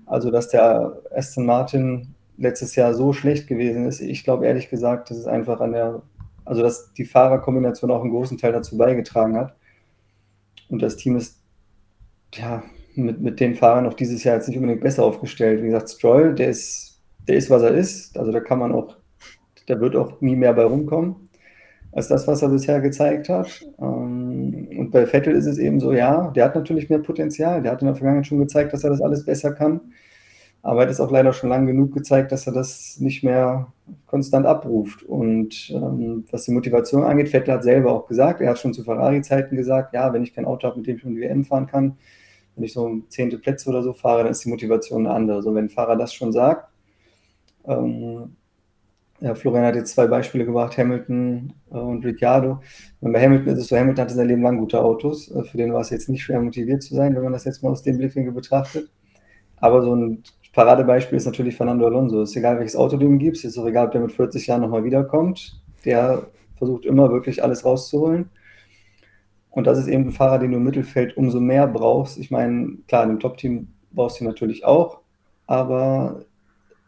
Also, 0.06 0.32
dass 0.32 0.48
der 0.48 1.02
Aston 1.14 1.46
Martin 1.46 2.16
letztes 2.38 2.76
Jahr 2.76 2.94
so 2.94 3.14
schlecht 3.14 3.48
gewesen 3.48 3.86
ist, 3.86 4.02
ich 4.02 4.24
glaube 4.24 4.46
ehrlich 4.46 4.70
gesagt, 4.70 5.10
dass 5.10 5.18
es 5.18 5.28
einfach 5.28 5.60
an 5.60 5.74
der, 5.74 6.02
also 6.46 6.62
dass 6.62 6.94
die 6.94 7.06
Fahrerkombination 7.06 7.92
auch 7.92 8.02
einen 8.02 8.12
großen 8.12 8.38
Teil 8.38 8.54
dazu 8.54 8.78
beigetragen 8.78 9.36
hat. 9.36 9.56
Und 10.70 10.82
das 10.82 10.98
Team 10.98 11.16
ist 11.16 11.40
ja 12.34 12.64
mit, 12.96 13.22
mit 13.22 13.40
den 13.40 13.56
Fahrern 13.56 13.86
auch 13.86 13.94
dieses 13.94 14.24
Jahr 14.24 14.36
jetzt 14.36 14.48
nicht 14.48 14.58
unbedingt 14.58 14.82
besser 14.82 15.04
aufgestellt. 15.04 15.62
Wie 15.62 15.68
gesagt, 15.68 15.90
Stroll, 15.90 16.34
der 16.34 16.50
ist, 16.50 16.93
der 17.28 17.36
ist, 17.36 17.50
was 17.50 17.64
er 17.64 17.74
ist. 17.74 18.18
Also 18.18 18.32
da 18.32 18.40
kann 18.40 18.60
man 18.60 18.72
auch, 18.74 18.98
der 19.68 19.80
wird 19.80 19.96
auch 19.96 20.22
nie 20.22 20.36
mehr 20.36 20.54
bei 20.54 20.64
rumkommen 20.66 21.16
als 21.94 22.08
das, 22.08 22.28
was 22.28 22.42
er 22.42 22.50
bisher 22.50 22.82
gezeigt 22.82 23.30
hat. 23.30 23.66
Ähm, 23.80 24.68
und 24.78 24.92
bei 24.92 25.06
Vettel 25.06 25.36
ist 25.36 25.46
es 25.46 25.58
eben 25.58 25.80
so, 25.80 25.94
ja, 25.94 26.32
der 26.32 26.46
hat 26.46 26.56
natürlich 26.56 26.90
mehr 26.90 27.00
Potenzial. 27.00 27.62
Der 27.62 27.72
hat 27.72 27.82
in 27.82 27.88
der 27.88 27.96
Vergangenheit 27.96 28.28
schon 28.28 28.40
gezeigt, 28.40 28.74
dass 28.74 28.84
er 28.84 28.90
das 28.90 29.02
alles 29.02 29.26
besser 29.26 29.54
kann. 29.54 29.80
Aber 30.64 30.80
er 30.80 30.84
hat 30.84 30.92
es 30.92 31.00
auch 31.02 31.12
leider 31.12 31.34
schon 31.34 31.50
lange 31.50 31.68
genug 31.68 31.94
gezeigt, 31.94 32.32
dass 32.32 32.48
er 32.48 32.54
das 32.54 32.98
nicht 33.00 33.24
mehr 33.24 33.68
konstant 34.08 34.46
abruft. 34.46 35.04
Und 35.04 35.70
ähm, 35.72 36.26
was 36.32 36.46
die 36.46 36.52
Motivation 36.52 37.04
angeht, 37.04 37.30
Vettel 37.30 37.54
hat 37.54 37.64
selber 37.64 37.92
auch 37.92 38.08
gesagt, 38.08 38.42
er 38.42 38.52
hat 38.52 38.60
schon 38.60 38.74
zu 38.74 38.84
Ferrari-Zeiten 38.84 39.56
gesagt, 39.56 39.94
ja, 39.94 40.12
wenn 40.14 40.24
ich 40.24 40.34
kein 40.34 40.46
Auto 40.46 40.68
habe, 40.68 40.78
mit 40.78 40.88
dem 40.88 40.98
ich 40.98 41.06
um 41.06 41.16
die 41.16 41.22
WM 41.22 41.44
fahren 41.44 41.68
kann, 41.68 41.98
wenn 42.56 42.64
ich 42.64 42.74
so 42.74 43.02
zehnte 43.10 43.38
Plätze 43.40 43.70
oder 43.70 43.84
so 43.84 43.94
fahre, 43.94 44.24
dann 44.24 44.32
ist 44.32 44.46
die 44.46 44.50
Motivation 44.50 45.06
eine 45.06 45.16
andere. 45.16 45.44
So, 45.44 45.54
wenn 45.54 45.66
ein 45.66 45.70
Fahrer 45.70 45.98
das 45.98 46.14
schon 46.14 46.32
sagt, 46.32 46.70
ähm, 47.68 48.36
ja, 49.20 49.36
Florian 49.36 49.66
hat 49.66 49.76
jetzt 49.76 49.94
zwei 49.94 50.08
Beispiele 50.08 50.46
gebracht, 50.46 50.78
Hamilton 50.78 51.54
äh, 51.72 51.78
und 51.78 52.04
Ricciardo. 52.04 52.60
Bei 53.00 53.22
Hamilton 53.24 53.54
ist 53.54 53.60
es 53.60 53.68
so, 53.68 53.78
Hamilton 53.78 54.04
hatte 54.04 54.16
sein 54.16 54.28
Leben 54.28 54.42
lang 54.42 54.58
gute 54.58 54.82
Autos. 54.82 55.32
Äh, 55.32 55.44
für 55.46 55.58
den 55.58 55.74
war 55.74 55.82
es 55.82 55.90
jetzt 55.92 56.10
nicht 56.10 56.24
schwer 56.24 56.42
motiviert 56.42 56.84
zu 56.84 56.96
sein, 56.96 57.16
wenn 57.16 57.24
man 57.24 57.34
das 57.34 57.46
jetzt 57.46 57.64
mal 57.64 57.70
aus 57.72 57.84
dem 57.84 57.98
Blickwinkel 57.98 58.34
betrachtet. 58.34 58.90
Aber 59.58 59.82
so 59.82 59.96
ein 59.96 60.24
Paradebeispiel 60.52 61.18
ist 61.18 61.26
natürlich 61.26 61.56
Fernando 61.56 61.86
Alonso. 61.86 62.22
Es 62.22 62.32
ist 62.32 62.36
egal, 62.36 62.58
welches 62.58 62.76
Auto 62.76 62.98
du 62.98 63.06
ihm 63.06 63.18
gibst, 63.18 63.46
ist 63.46 63.58
auch 63.58 63.66
egal, 63.66 63.88
ob 63.88 63.92
der 63.94 64.02
mit 64.02 64.12
40 64.12 64.46
Jahren 64.46 64.62
nochmal 64.62 64.84
wiederkommt. 64.84 65.62
Der 65.86 66.28
versucht 66.58 66.86
immer 66.86 67.12
wirklich 67.12 67.42
alles 67.44 67.64
rauszuholen. 67.64 68.30
Und 69.52 69.68
das 69.68 69.78
ist 69.78 69.88
eben 69.88 70.08
ein 70.08 70.12
Fahrer, 70.12 70.40
den 70.40 70.52
du 70.52 70.58
im 70.58 70.64
Mittelfeld 70.64 71.16
umso 71.16 71.40
mehr 71.40 71.68
brauchst. 71.68 72.18
Ich 72.18 72.30
meine, 72.30 72.78
klar, 72.88 73.04
im 73.06 73.20
Top-Team 73.20 73.70
brauchst 73.92 74.20
du 74.20 74.24
ihn 74.24 74.28
natürlich 74.28 74.66
auch, 74.66 75.00
aber 75.46 76.26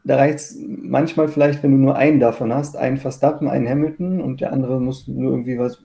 da 0.05 0.17
reicht 0.17 0.35
es 0.35 0.57
manchmal 0.59 1.27
vielleicht, 1.27 1.63
wenn 1.63 1.71
du 1.71 1.77
nur 1.77 1.95
einen 1.95 2.19
davon 2.19 2.53
hast, 2.53 2.77
einen 2.77 2.97
Verstappen, 2.97 3.47
einen 3.47 3.67
Hamilton 3.67 4.21
und 4.21 4.39
der 4.39 4.53
andere 4.53 4.79
muss 4.79 5.07
nur 5.07 5.31
irgendwie 5.31 5.57
was, 5.57 5.83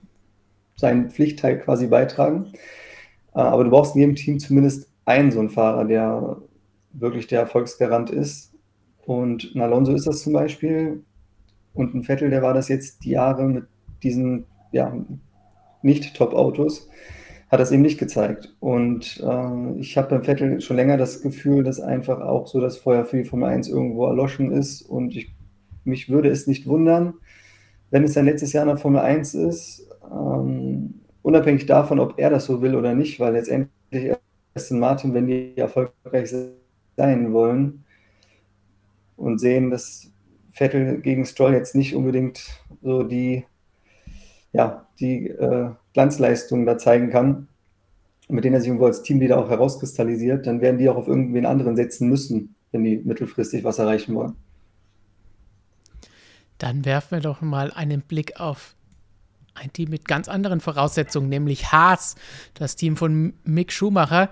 seinen 0.75 1.09
Pflichtteil 1.09 1.59
quasi 1.59 1.87
beitragen. 1.87 2.53
Äh, 3.33 3.39
aber 3.39 3.63
du 3.63 3.71
brauchst 3.71 3.95
in 3.95 4.01
jedem 4.01 4.15
Team 4.15 4.39
zumindest 4.39 4.89
einen 5.05 5.31
so 5.31 5.39
einen 5.39 5.49
Fahrer, 5.49 5.85
der 5.85 6.37
wirklich 6.93 7.27
der 7.27 7.41
Erfolgsgarant 7.41 8.11
ist. 8.11 8.53
Und 9.05 9.51
ein 9.55 9.61
Alonso 9.61 9.93
ist 9.93 10.05
das 10.05 10.21
zum 10.21 10.33
Beispiel. 10.33 11.03
Und 11.73 11.95
ein 11.95 12.03
Vettel, 12.03 12.29
der 12.29 12.43
war 12.43 12.53
das 12.53 12.67
jetzt 12.67 13.03
die 13.03 13.11
Jahre 13.11 13.47
mit 13.47 13.65
diesen 14.03 14.45
ja, 14.71 14.93
nicht 15.81 16.15
Top-Autos 16.15 16.87
hat 17.51 17.59
das 17.59 17.71
eben 17.71 17.81
nicht 17.81 17.99
gezeigt. 17.99 18.55
Und 18.61 19.21
äh, 19.21 19.79
ich 19.79 19.97
habe 19.97 20.09
beim 20.09 20.23
Vettel 20.23 20.61
schon 20.61 20.77
länger 20.77 20.95
das 20.95 21.21
Gefühl, 21.21 21.63
dass 21.63 21.81
einfach 21.81 22.21
auch 22.21 22.47
so 22.47 22.61
das 22.61 22.77
Feuer 22.77 23.03
für 23.03 23.17
die 23.17 23.25
Formel 23.25 23.49
1 23.49 23.67
irgendwo 23.67 24.07
erloschen 24.07 24.51
ist. 24.51 24.81
Und 24.81 25.15
ich, 25.17 25.35
mich 25.83 26.09
würde 26.09 26.29
es 26.29 26.47
nicht 26.47 26.65
wundern, 26.65 27.15
wenn 27.89 28.05
es 28.05 28.13
sein 28.13 28.25
letztes 28.25 28.53
Jahr 28.53 28.63
in 28.63 28.69
der 28.69 28.77
Formel 28.77 29.01
1 29.01 29.33
ist, 29.33 29.85
ähm, 30.09 31.01
unabhängig 31.23 31.65
davon, 31.65 31.99
ob 31.99 32.17
er 32.17 32.29
das 32.29 32.45
so 32.45 32.61
will 32.61 32.73
oder 32.73 32.95
nicht, 32.95 33.19
weil 33.19 33.33
letztendlich 33.33 34.15
Aston 34.53 34.79
Martin, 34.79 35.13
wenn 35.13 35.27
die 35.27 35.57
erfolgreich 35.57 36.33
sein 36.95 37.33
wollen 37.33 37.83
und 39.17 39.39
sehen, 39.39 39.69
dass 39.69 40.09
Vettel 40.53 41.01
gegen 41.01 41.25
Stroll 41.25 41.53
jetzt 41.53 41.75
nicht 41.75 41.95
unbedingt 41.95 42.63
so 42.81 43.03
die, 43.03 43.45
ja, 44.53 44.87
die 44.99 45.27
äh, 45.27 45.71
Glanzleistungen 45.93 46.65
da 46.65 46.77
zeigen 46.77 47.09
kann, 47.09 47.47
mit 48.29 48.43
denen 48.43 48.55
er 48.55 48.61
sich 48.61 48.69
irgendwo 48.69 48.85
als 48.85 49.03
Teamleader 49.03 49.37
auch 49.37 49.49
herauskristallisiert, 49.49 50.47
dann 50.47 50.61
werden 50.61 50.77
die 50.77 50.89
auch 50.89 50.95
auf 50.95 51.07
irgendwen 51.07 51.45
anderen 51.45 51.75
setzen 51.75 52.09
müssen, 52.09 52.55
wenn 52.71 52.83
die 52.83 52.97
mittelfristig 52.97 53.63
was 53.63 53.79
erreichen 53.79 54.15
wollen. 54.15 54.35
Dann 56.57 56.85
werfen 56.85 57.17
wir 57.17 57.21
doch 57.21 57.41
mal 57.41 57.71
einen 57.71 58.01
Blick 58.01 58.39
auf 58.39 58.75
ein 59.53 59.73
Team 59.73 59.89
mit 59.89 60.07
ganz 60.07 60.29
anderen 60.29 60.61
Voraussetzungen, 60.61 61.27
nämlich 61.27 61.71
Haas, 61.71 62.15
das 62.53 62.75
Team 62.75 62.95
von 62.95 63.33
Mick 63.43 63.73
Schumacher. 63.73 64.29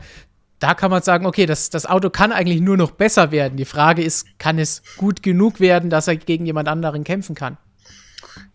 Da 0.60 0.74
kann 0.74 0.92
man 0.92 1.02
sagen, 1.02 1.26
okay, 1.26 1.46
das, 1.46 1.70
das 1.70 1.86
Auto 1.86 2.10
kann 2.10 2.32
eigentlich 2.32 2.62
nur 2.62 2.78
noch 2.78 2.92
besser 2.92 3.32
werden. 3.32 3.58
Die 3.58 3.66
Frage 3.66 4.04
ist, 4.04 4.40
kann 4.40 4.60
es 4.60 4.84
gut 4.98 5.24
genug 5.24 5.60
werden, 5.60 5.90
dass 5.90 6.08
er 6.08 6.18
gegen 6.18 6.46
jemand 6.46 6.68
anderen 6.68 7.04
kämpfen 7.04 7.36
kann? 7.36 7.58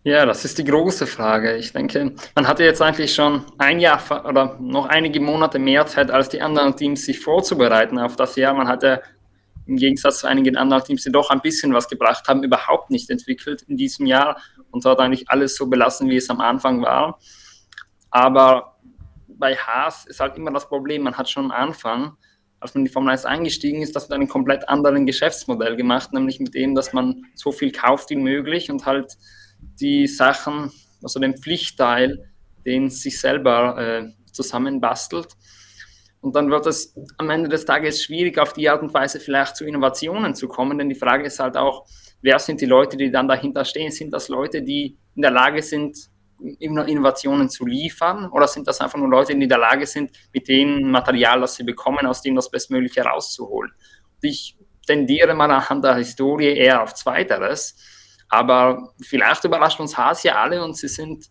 Ja, 0.02 0.26
das 0.26 0.44
ist 0.44 0.58
die 0.58 0.64
große 0.64 1.06
Frage. 1.06 1.56
Ich 1.56 1.72
denke, 1.72 2.14
man 2.34 2.46
hatte 2.46 2.62
jetzt 2.62 2.82
eigentlich 2.82 3.14
schon 3.14 3.42
ein 3.58 3.80
Jahr 3.80 4.00
oder 4.26 4.58
noch 4.60 4.86
einige 4.86 5.20
Monate 5.20 5.58
mehr 5.58 5.86
Zeit 5.86 6.10
als 6.10 6.28
die 6.28 6.42
anderen 6.42 6.76
Teams, 6.76 7.04
sich 7.04 7.20
vorzubereiten 7.20 7.98
auf 7.98 8.16
das 8.16 8.36
Jahr. 8.36 8.52
Man 8.54 8.68
hatte 8.68 9.02
im 9.66 9.76
Gegensatz 9.76 10.18
zu 10.20 10.26
einigen 10.26 10.56
anderen 10.56 10.84
Teams, 10.84 11.04
die 11.04 11.12
doch 11.12 11.30
ein 11.30 11.40
bisschen 11.40 11.72
was 11.72 11.88
gebracht 11.88 12.28
haben, 12.28 12.42
überhaupt 12.42 12.90
nicht 12.90 13.08
entwickelt 13.08 13.62
in 13.62 13.76
diesem 13.76 14.04
Jahr 14.06 14.40
und 14.70 14.84
dort 14.84 15.00
eigentlich 15.00 15.30
alles 15.30 15.56
so 15.56 15.68
belassen, 15.68 16.10
wie 16.10 16.16
es 16.16 16.28
am 16.28 16.40
Anfang 16.40 16.82
war. 16.82 17.18
Aber 18.10 18.76
bei 19.26 19.56
Haas 19.56 20.06
ist 20.06 20.20
halt 20.20 20.36
immer 20.36 20.52
das 20.52 20.68
Problem, 20.68 21.02
man 21.02 21.16
hat 21.16 21.30
schon 21.30 21.46
am 21.46 21.50
Anfang, 21.50 22.16
als 22.60 22.74
man 22.74 22.82
in 22.82 22.84
die 22.86 22.92
Formel 22.92 23.10
1 23.10 23.24
eingestiegen 23.24 23.82
ist, 23.82 23.96
das 23.96 24.08
mit 24.08 24.16
einem 24.16 24.28
komplett 24.28 24.68
anderen 24.68 25.06
Geschäftsmodell 25.06 25.76
gemacht, 25.76 26.12
nämlich 26.12 26.40
mit 26.40 26.54
dem, 26.54 26.74
dass 26.74 26.92
man 26.92 27.22
so 27.34 27.52
viel 27.52 27.72
kauft 27.72 28.10
wie 28.10 28.16
möglich 28.16 28.70
und 28.70 28.86
halt 28.86 29.16
die 29.80 30.06
Sachen, 30.06 30.70
also 31.02 31.20
den 31.20 31.36
Pflichtteil, 31.36 32.30
den 32.64 32.90
sich 32.90 33.20
selber 33.20 33.78
äh, 33.78 34.32
zusammenbastelt. 34.32 35.28
Und 36.20 36.34
dann 36.36 36.50
wird 36.50 36.66
es 36.66 36.96
am 37.18 37.28
Ende 37.28 37.50
des 37.50 37.66
Tages 37.66 38.02
schwierig, 38.02 38.38
auf 38.38 38.54
die 38.54 38.68
Art 38.68 38.82
und 38.82 38.94
Weise 38.94 39.20
vielleicht 39.20 39.56
zu 39.56 39.66
Innovationen 39.66 40.34
zu 40.34 40.48
kommen, 40.48 40.78
denn 40.78 40.88
die 40.88 40.94
Frage 40.94 41.24
ist 41.24 41.38
halt 41.38 41.56
auch, 41.56 41.86
wer 42.22 42.38
sind 42.38 42.62
die 42.62 42.66
Leute, 42.66 42.96
die 42.96 43.10
dann 43.10 43.28
dahinter 43.28 43.64
stehen? 43.64 43.90
Sind 43.90 44.10
das 44.10 44.28
Leute, 44.28 44.62
die 44.62 44.96
in 45.14 45.22
der 45.22 45.30
Lage 45.30 45.60
sind, 45.60 45.98
Innovationen 46.58 47.50
zu 47.50 47.66
liefern? 47.66 48.30
Oder 48.30 48.48
sind 48.48 48.66
das 48.66 48.80
einfach 48.80 48.98
nur 48.98 49.08
Leute, 49.08 49.34
die 49.34 49.42
in 49.42 49.48
der 49.48 49.58
Lage 49.58 49.86
sind, 49.86 50.10
mit 50.32 50.48
dem 50.48 50.90
Material, 50.90 51.40
das 51.40 51.56
sie 51.56 51.64
bekommen, 51.64 52.06
aus 52.06 52.22
dem 52.22 52.34
das 52.34 52.50
Bestmögliche 52.50 53.02
rauszuholen? 53.02 53.72
Und 53.72 54.24
ich 54.28 54.56
tendiere 54.86 55.34
mal 55.34 55.50
anhand 55.50 55.84
der 55.84 55.96
Historie 55.96 56.56
eher 56.56 56.82
auf 56.82 56.94
Zweiteres. 56.94 57.76
Aber 58.28 58.94
vielleicht 59.00 59.44
überrascht 59.44 59.80
uns 59.80 59.96
Haas 59.96 60.22
ja 60.22 60.34
alle 60.34 60.62
und 60.64 60.76
sie 60.76 60.88
sind 60.88 61.28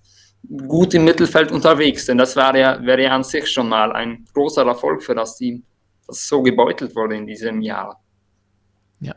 gut 0.68 0.94
im 0.94 1.06
Mittelfeld 1.06 1.52
unterwegs, 1.52 2.06
denn 2.06 2.18
das 2.18 2.36
wäre 2.36 2.60
ja, 2.60 2.86
wäre 2.86 3.04
ja 3.04 3.12
an 3.12 3.24
sich 3.24 3.50
schon 3.50 3.70
mal 3.70 3.92
ein 3.94 4.26
großer 4.34 4.66
Erfolg 4.66 5.04
für 5.04 5.16
das 5.16 5.38
Team, 5.38 5.64
das 6.08 6.28
so 6.28 6.42
gebeutelt 6.42 6.96
wurde 6.96 7.16
in 7.16 7.26
diesem 7.26 7.62
Jahr. 7.62 8.02
Ja. 9.00 9.16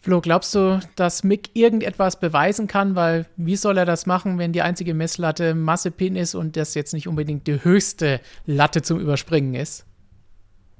Flo, 0.00 0.20
glaubst 0.20 0.54
du, 0.54 0.80
dass 0.96 1.24
Mick 1.24 1.50
irgendetwas 1.54 2.20
beweisen 2.20 2.66
kann? 2.66 2.94
Weil 2.94 3.26
wie 3.36 3.56
soll 3.56 3.78
er 3.78 3.86
das 3.86 4.06
machen, 4.06 4.38
wenn 4.38 4.52
die 4.52 4.62
einzige 4.62 4.94
Messlatte 4.94 5.54
Massepin 5.54 6.14
ist 6.14 6.34
und 6.34 6.56
das 6.56 6.74
jetzt 6.74 6.92
nicht 6.92 7.08
unbedingt 7.08 7.46
die 7.46 7.64
höchste 7.64 8.20
Latte 8.44 8.82
zum 8.82 9.00
Überspringen 9.00 9.54
ist? 9.54 9.86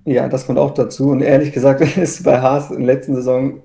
Ja, 0.04 0.28
das 0.28 0.46
kommt 0.46 0.58
auch 0.58 0.72
dazu. 0.72 1.08
Und 1.10 1.22
ehrlich 1.22 1.52
gesagt 1.52 1.80
ist 1.96 2.22
bei 2.22 2.40
Haas 2.40 2.70
in 2.70 2.84
der 2.84 2.94
letzten 2.94 3.14
Saison 3.14 3.62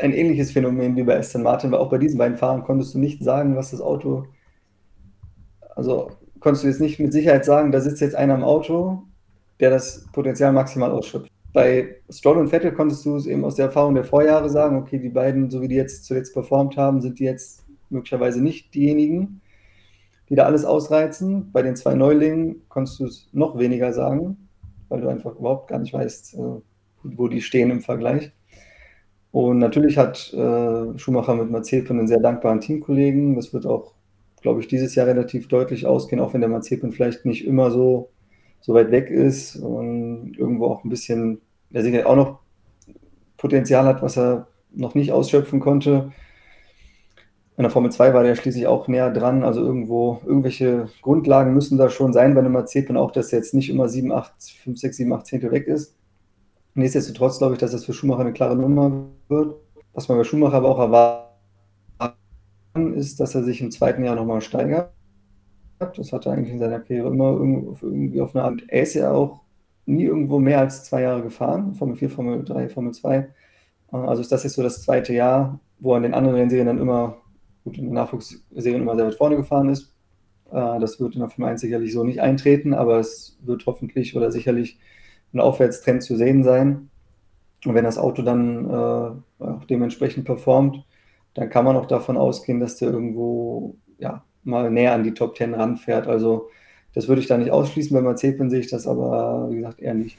ein 0.00 0.12
ähnliches 0.12 0.52
Phänomen 0.52 0.96
wie 0.96 1.02
bei 1.02 1.18
Aston 1.18 1.42
Martin, 1.42 1.70
weil 1.70 1.78
auch 1.78 1.90
bei 1.90 1.98
diesen 1.98 2.18
beiden 2.18 2.36
Fahrern 2.36 2.62
konntest 2.64 2.94
du 2.94 2.98
nicht 2.98 3.22
sagen, 3.22 3.56
was 3.56 3.70
das 3.70 3.80
Auto, 3.80 4.26
also 5.76 6.10
konntest 6.40 6.64
du 6.64 6.68
jetzt 6.68 6.80
nicht 6.80 6.98
mit 6.98 7.12
Sicherheit 7.12 7.44
sagen, 7.44 7.72
da 7.72 7.80
sitzt 7.80 8.00
jetzt 8.00 8.16
einer 8.16 8.34
im 8.34 8.44
Auto, 8.44 9.02
der 9.60 9.70
das 9.70 10.06
Potenzial 10.12 10.52
maximal 10.52 10.90
ausschöpft. 10.90 11.30
Bei 11.52 11.96
Stroll 12.08 12.38
und 12.38 12.48
Vettel 12.48 12.72
konntest 12.72 13.04
du 13.04 13.16
es 13.16 13.26
eben 13.26 13.44
aus 13.44 13.56
der 13.56 13.66
Erfahrung 13.66 13.94
der 13.94 14.04
Vorjahre 14.04 14.48
sagen, 14.48 14.76
okay, 14.76 14.98
die 14.98 15.08
beiden, 15.08 15.50
so 15.50 15.60
wie 15.60 15.68
die 15.68 15.74
jetzt 15.74 16.04
zuletzt 16.04 16.32
performt 16.32 16.76
haben, 16.76 17.00
sind 17.00 17.18
die 17.18 17.24
jetzt 17.24 17.64
möglicherweise 17.90 18.40
nicht 18.40 18.72
diejenigen, 18.74 19.40
die 20.28 20.36
da 20.36 20.44
alles 20.44 20.64
ausreizen. 20.64 21.50
Bei 21.52 21.62
den 21.62 21.74
zwei 21.74 21.94
Neulingen 21.94 22.62
konntest 22.68 23.00
du 23.00 23.06
es 23.06 23.28
noch 23.32 23.58
weniger 23.58 23.92
sagen, 23.92 24.48
weil 24.88 25.00
du 25.00 25.08
einfach 25.08 25.34
überhaupt 25.36 25.68
gar 25.68 25.80
nicht 25.80 25.92
weißt, 25.92 26.34
äh, 26.34 26.60
wo 27.02 27.28
die 27.28 27.42
stehen 27.42 27.70
im 27.70 27.80
Vergleich. 27.80 28.32
Und 29.32 29.58
natürlich 29.58 29.96
hat 29.96 30.32
äh, 30.32 30.98
Schumacher 30.98 31.34
mit 31.34 31.50
Mazepin 31.50 31.98
einen 31.98 32.08
sehr 32.08 32.20
dankbaren 32.20 32.60
Teamkollegen. 32.60 33.36
Das 33.36 33.52
wird 33.52 33.64
auch, 33.66 33.92
glaube 34.42 34.60
ich, 34.60 34.66
dieses 34.66 34.94
Jahr 34.94 35.06
relativ 35.06 35.48
deutlich 35.48 35.86
ausgehen, 35.86 36.20
auch 36.20 36.34
wenn 36.34 36.40
der 36.40 36.50
Mazepin 36.50 36.92
vielleicht 36.92 37.24
nicht 37.24 37.46
immer 37.46 37.70
so, 37.70 38.10
so 38.60 38.74
weit 38.74 38.90
weg 38.90 39.08
ist 39.10 39.56
und 39.56 40.34
irgendwo 40.36 40.66
auch 40.66 40.84
ein 40.84 40.90
bisschen, 40.90 41.40
der 41.70 41.82
sicher 41.82 42.06
auch 42.06 42.16
noch 42.16 42.40
Potenzial 43.36 43.86
hat, 43.86 44.02
was 44.02 44.18
er 44.18 44.48
noch 44.72 44.94
nicht 44.94 45.12
ausschöpfen 45.12 45.60
konnte. 45.60 46.12
In 47.56 47.62
der 47.62 47.70
Formel 47.70 47.92
2 47.92 48.14
war 48.14 48.22
der 48.22 48.36
schließlich 48.36 48.66
auch 48.66 48.88
näher 48.88 49.10
dran. 49.10 49.44
Also 49.44 49.60
irgendwo, 49.60 50.20
irgendwelche 50.24 50.88
Grundlagen 51.02 51.54
müssen 51.54 51.78
da 51.78 51.88
schon 51.88 52.12
sein 52.12 52.34
bei 52.34 52.40
einem 52.40 52.52
Mazepin, 52.52 52.96
auch 52.96 53.12
dass 53.12 53.32
er 53.32 53.38
jetzt 53.38 53.54
nicht 53.54 53.70
immer 53.70 53.88
7, 53.88 54.12
8, 54.12 54.32
5, 54.64 54.78
6, 54.78 54.96
7, 54.96 55.12
8 55.12 55.26
Zehntel 55.26 55.52
weg 55.52 55.66
ist. 55.66 55.94
Nichtsdestotrotz 56.80 57.38
glaube 57.38 57.54
ich, 57.54 57.60
dass 57.60 57.72
das 57.72 57.84
für 57.84 57.92
Schumacher 57.92 58.22
eine 58.22 58.32
klare 58.32 58.56
Nummer 58.56 59.06
wird. 59.28 59.54
Was 59.92 60.08
man 60.08 60.16
bei 60.16 60.24
Schumacher 60.24 60.54
aber 60.54 60.70
auch 60.70 60.78
erwarten 60.78 61.30
ist, 62.94 63.20
dass 63.20 63.34
er 63.34 63.44
sich 63.44 63.60
im 63.60 63.70
zweiten 63.70 64.02
Jahr 64.02 64.16
nochmal 64.16 64.40
steigert. 64.40 64.90
Das 65.78 66.12
hat 66.12 66.24
er 66.24 66.32
eigentlich 66.32 66.52
in 66.52 66.58
seiner 66.58 66.80
Karriere 66.80 67.08
immer 67.08 67.32
irgendwie 67.32 68.20
auf 68.22 68.34
eine 68.34 68.44
Art. 68.44 68.62
Er 68.68 68.82
ist 68.82 68.94
ja 68.94 69.12
auch 69.12 69.42
nie 69.84 70.04
irgendwo 70.04 70.38
mehr 70.38 70.60
als 70.60 70.84
zwei 70.84 71.02
Jahre 71.02 71.22
gefahren. 71.22 71.74
Formel 71.74 71.96
4, 71.96 72.08
Formel 72.08 72.44
3, 72.44 72.70
Formel 72.70 72.92
2. 72.92 73.28
Also 73.90 74.22
ist 74.22 74.32
das 74.32 74.44
jetzt 74.44 74.54
so 74.54 74.62
das 74.62 74.82
zweite 74.82 75.12
Jahr, 75.12 75.60
wo 75.80 75.92
er 75.92 75.98
in 75.98 76.04
den 76.04 76.14
anderen 76.14 76.36
Rennserien 76.36 76.66
dann 76.66 76.78
immer, 76.78 77.18
gut, 77.64 77.76
in 77.76 77.86
den 77.86 77.94
Nachwuchsserien 77.94 78.82
immer 78.82 78.96
sehr 78.96 79.06
weit 79.06 79.16
vorne 79.16 79.36
gefahren 79.36 79.68
ist. 79.68 79.92
Äh, 80.50 80.80
das 80.80 80.98
wird 80.98 81.14
in 81.14 81.20
der 81.20 81.28
Formel 81.28 81.50
1 81.50 81.60
sicherlich 81.60 81.92
so 81.92 82.04
nicht 82.04 82.22
eintreten, 82.22 82.72
aber 82.72 83.00
es 83.00 83.38
wird 83.42 83.66
hoffentlich 83.66 84.16
oder 84.16 84.30
sicherlich 84.30 84.78
ein 85.32 85.40
Aufwärtstrend 85.40 86.02
zu 86.02 86.16
sehen 86.16 86.44
sein. 86.44 86.90
Und 87.64 87.74
wenn 87.74 87.84
das 87.84 87.98
Auto 87.98 88.22
dann 88.22 88.66
äh, 88.68 89.44
auch 89.44 89.64
dementsprechend 89.68 90.24
performt, 90.24 90.84
dann 91.34 91.50
kann 91.50 91.64
man 91.64 91.76
auch 91.76 91.86
davon 91.86 92.16
ausgehen, 92.16 92.60
dass 92.60 92.76
der 92.76 92.90
irgendwo 92.90 93.76
ja, 93.98 94.24
mal 94.42 94.70
näher 94.70 94.94
an 94.94 95.04
die 95.04 95.14
Top 95.14 95.36
10 95.36 95.54
ranfährt. 95.54 96.06
Also 96.06 96.48
das 96.94 97.06
würde 97.06 97.20
ich 97.20 97.28
da 97.28 97.36
nicht 97.36 97.50
ausschließen. 97.50 97.94
Bei 97.94 98.02
Mazepin 98.02 98.50
sehe 98.50 98.60
ich 98.60 98.70
das 98.70 98.86
aber, 98.86 99.48
wie 99.50 99.56
gesagt, 99.56 99.80
eher 99.80 99.94
nicht. 99.94 100.16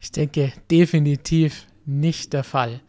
Ich 0.00 0.12
denke, 0.12 0.52
definitiv 0.70 1.66
nicht 1.84 2.32
der 2.32 2.44
Fall. 2.44 2.80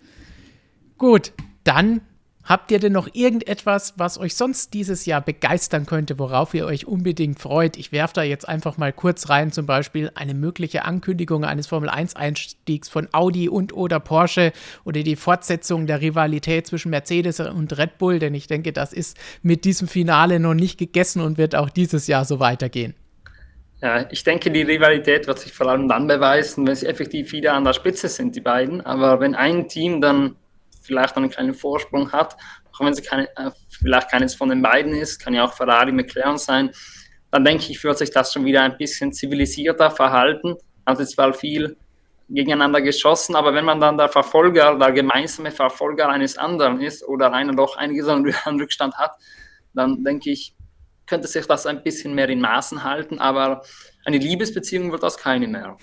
Gut, 0.98 1.34
dann 1.64 2.02
Habt 2.48 2.72
ihr 2.72 2.80
denn 2.80 2.94
noch 2.94 3.10
irgendetwas, 3.12 3.96
was 3.98 4.18
euch 4.18 4.34
sonst 4.34 4.74
dieses 4.74 5.06
Jahr 5.06 5.20
begeistern 5.20 5.86
könnte, 5.86 6.18
worauf 6.18 6.54
ihr 6.54 6.66
euch 6.66 6.88
unbedingt 6.88 7.40
freut? 7.40 7.76
Ich 7.76 7.92
werfe 7.92 8.14
da 8.14 8.24
jetzt 8.24 8.48
einfach 8.48 8.78
mal 8.78 8.94
kurz 8.94 9.28
rein, 9.28 9.52
zum 9.52 9.66
Beispiel 9.66 10.12
eine 10.16 10.34
mögliche 10.34 10.86
Ankündigung 10.86 11.44
eines 11.44 11.68
Formel-1-Einstiegs 11.68 12.88
von 12.88 13.10
Audi 13.12 13.50
und 13.50 13.74
oder 13.74 14.00
Porsche 14.00 14.54
oder 14.86 15.04
die 15.04 15.18
Fortsetzung 15.18 15.88
der 15.88 16.00
Rivalität 16.00 16.68
zwischen 16.68 16.90
Mercedes 16.90 17.42
und 17.42 17.78
Red 17.78 17.98
Bull, 17.98 18.20
denn 18.20 18.34
ich 18.34 18.48
denke, 18.48 18.72
das 18.72 18.94
ist 18.94 19.18
mit 19.42 19.66
diesem 19.66 19.90
Finale 19.90 20.40
noch 20.40 20.54
nicht 20.54 20.78
gegessen 20.78 21.22
und 21.22 21.38
wird 21.38 21.54
auch 21.54 21.70
dieses 21.70 22.08
Jahr 22.08 22.24
so 22.24 22.40
weitergehen. 22.40 22.96
Ja, 23.82 24.10
ich 24.10 24.24
denke, 24.24 24.52
die 24.52 24.62
Rivalität 24.62 25.28
wird 25.28 25.40
sich 25.40 25.52
vor 25.52 25.68
allem 25.68 25.90
dann 25.90 26.08
beweisen, 26.08 26.66
wenn 26.66 26.76
sie 26.76 26.88
effektiv 26.88 27.34
wieder 27.34 27.56
an 27.56 27.66
der 27.66 27.74
Spitze 27.74 28.08
sind, 28.08 28.38
die 28.38 28.42
beiden. 28.42 28.80
Aber 28.86 29.20
wenn 29.20 29.36
ein 29.36 29.68
Team 29.68 30.00
dann 30.00 30.38
vielleicht 30.88 31.16
einen 31.18 31.30
kleinen 31.30 31.54
Vorsprung 31.54 32.12
hat, 32.12 32.36
auch 32.72 32.80
wenn 32.80 32.94
es 32.94 33.04
keine, 33.04 33.28
äh, 33.36 33.52
vielleicht 33.70 34.10
keines 34.10 34.34
von 34.34 34.50
den 34.50 34.62
beiden 34.62 34.96
ist, 34.96 35.20
kann 35.20 35.34
ja 35.34 35.46
auch 35.46 35.54
Ferrari, 35.54 35.92
McLaren 35.92 36.38
sein, 36.38 36.72
dann 37.32 37.44
denke 37.44 37.66
ich, 37.70 37.84
wird 37.84 37.98
sich 37.98 38.12
das 38.12 38.34
schon 38.34 38.46
wieder 38.46 38.64
ein 38.64 38.78
bisschen 38.78 39.12
zivilisierter 39.12 39.92
verhalten. 39.92 40.56
Also 40.86 41.04
es 41.04 41.18
war 41.18 41.34
viel 41.34 41.78
gegeneinander 42.30 42.82
geschossen, 42.82 43.36
aber 43.36 43.54
wenn 43.54 43.66
man 43.66 43.80
dann 43.80 43.98
der 43.98 44.10
Verfolger, 44.10 44.78
der 44.78 44.92
gemeinsame 44.92 45.52
Verfolger 45.52 46.10
eines 46.10 46.38
anderen 46.38 46.82
ist 46.82 47.08
oder 47.08 47.32
einer 47.34 47.54
doch 47.54 47.78
einiges 47.78 48.08
an 48.08 48.26
Rückstand 48.60 48.96
hat, 48.98 49.12
dann 49.74 50.04
denke 50.04 50.32
ich, 50.32 50.54
könnte 51.06 51.28
sich 51.28 51.46
das 51.48 51.66
ein 51.66 51.84
bisschen 51.84 52.14
mehr 52.14 52.30
in 52.30 52.42
Maßen 52.42 52.84
halten, 52.84 53.20
aber 53.20 53.62
eine 54.06 54.18
Liebesbeziehung 54.18 54.92
wird 54.92 55.04
das 55.04 55.18
keine 55.18 55.48
mehr. 55.48 55.78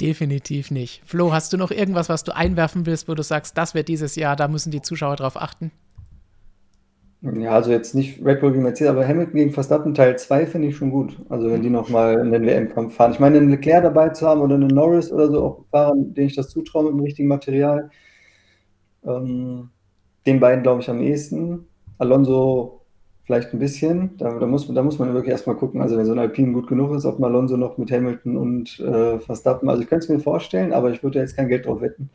Definitiv 0.00 0.70
nicht. 0.70 1.02
Flo, 1.04 1.32
hast 1.32 1.52
du 1.52 1.58
noch 1.58 1.70
irgendwas, 1.70 2.08
was 2.08 2.24
du 2.24 2.34
einwerfen 2.34 2.86
willst, 2.86 3.08
wo 3.08 3.14
du 3.14 3.22
sagst, 3.22 3.58
das 3.58 3.74
wird 3.74 3.88
dieses 3.88 4.16
Jahr, 4.16 4.34
da 4.34 4.48
müssen 4.48 4.70
die 4.70 4.80
Zuschauer 4.80 5.16
drauf 5.16 5.36
achten? 5.36 5.72
Ja, 7.22 7.50
also 7.50 7.70
jetzt 7.70 7.94
nicht 7.94 8.24
Red 8.24 8.40
Bull 8.40 8.54
wie 8.54 8.60
Mercedes, 8.60 8.90
aber 8.90 9.06
Hamilton 9.06 9.34
gegen 9.34 9.50
Verstappen 9.52 9.92
Teil 9.92 10.18
2 10.18 10.46
finde 10.46 10.68
ich 10.68 10.76
schon 10.76 10.90
gut. 10.90 11.18
Also 11.28 11.50
wenn 11.50 11.60
die 11.60 11.68
nochmal 11.68 12.18
in 12.18 12.32
den 12.32 12.46
WM-Kampf 12.46 12.94
fahren. 12.94 13.12
Ich 13.12 13.20
meine, 13.20 13.36
einen 13.36 13.50
Leclerc 13.50 13.82
dabei 13.82 14.08
zu 14.08 14.26
haben 14.26 14.40
oder 14.40 14.54
einen 14.54 14.68
Norris 14.68 15.12
oder 15.12 15.30
so, 15.30 15.44
auch 15.44 15.64
Fahrern, 15.70 16.14
denen 16.14 16.28
ich 16.28 16.36
das 16.36 16.48
zutraue 16.48 16.84
mit 16.84 16.92
dem 16.94 17.00
richtigen 17.00 17.28
Material. 17.28 17.90
Ähm, 19.04 19.68
den 20.26 20.40
beiden 20.40 20.62
glaube 20.62 20.80
ich 20.80 20.88
am 20.88 21.02
ehesten. 21.02 21.66
Alonso 21.98 22.79
vielleicht 23.24 23.52
ein 23.52 23.58
bisschen. 23.58 24.16
Da, 24.18 24.38
da, 24.38 24.46
muss, 24.46 24.72
da 24.72 24.82
muss 24.82 24.98
man 24.98 25.14
wirklich 25.14 25.32
erstmal 25.32 25.56
gucken, 25.56 25.80
also 25.80 25.96
wenn 25.96 26.06
so 26.06 26.12
ein 26.12 26.18
Alpine 26.18 26.52
gut 26.52 26.66
genug 26.66 26.94
ist, 26.94 27.04
ob 27.04 27.22
Alonso 27.22 27.56
noch 27.56 27.78
mit 27.78 27.90
Hamilton 27.90 28.36
und 28.36 28.80
äh, 28.80 29.18
Verstappen, 29.20 29.68
also 29.68 29.82
ich 29.82 29.88
könnte 29.88 30.04
es 30.04 30.08
mir 30.08 30.20
vorstellen, 30.20 30.72
aber 30.72 30.90
ich 30.90 31.02
würde 31.02 31.18
jetzt 31.18 31.36
kein 31.36 31.48
Geld 31.48 31.66
drauf 31.66 31.80
wetten. 31.80 32.10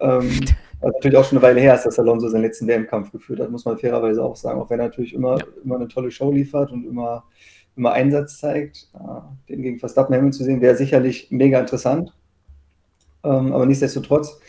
Ähm, 0.00 0.30
also 0.80 0.94
natürlich 0.96 1.16
auch 1.16 1.24
schon 1.24 1.38
eine 1.38 1.46
Weile 1.46 1.60
her 1.60 1.74
ist, 1.74 1.86
dass 1.86 1.98
Alonso 1.98 2.28
seinen 2.28 2.42
letzten 2.42 2.66
WM-Kampf 2.66 3.12
geführt 3.12 3.40
hat, 3.40 3.50
muss 3.50 3.64
man 3.64 3.78
fairerweise 3.78 4.24
auch 4.24 4.36
sagen, 4.36 4.60
auch 4.60 4.70
wenn 4.70 4.80
er 4.80 4.86
natürlich 4.86 5.14
immer, 5.14 5.38
ja. 5.38 5.44
immer 5.64 5.76
eine 5.76 5.88
tolle 5.88 6.10
Show 6.10 6.32
liefert 6.32 6.72
und 6.72 6.86
immer, 6.86 7.24
immer 7.76 7.92
Einsatz 7.92 8.38
zeigt. 8.38 8.88
Äh, 8.94 9.48
den 9.48 9.62
gegen 9.62 9.78
Verstappen 9.78 10.14
Hamilton 10.14 10.32
zu 10.32 10.44
sehen, 10.44 10.60
wäre 10.60 10.76
sicherlich 10.76 11.28
mega 11.30 11.60
interessant. 11.60 12.12
Ähm, 13.22 13.52
aber 13.52 13.66
nichtsdestotrotz, 13.66 14.40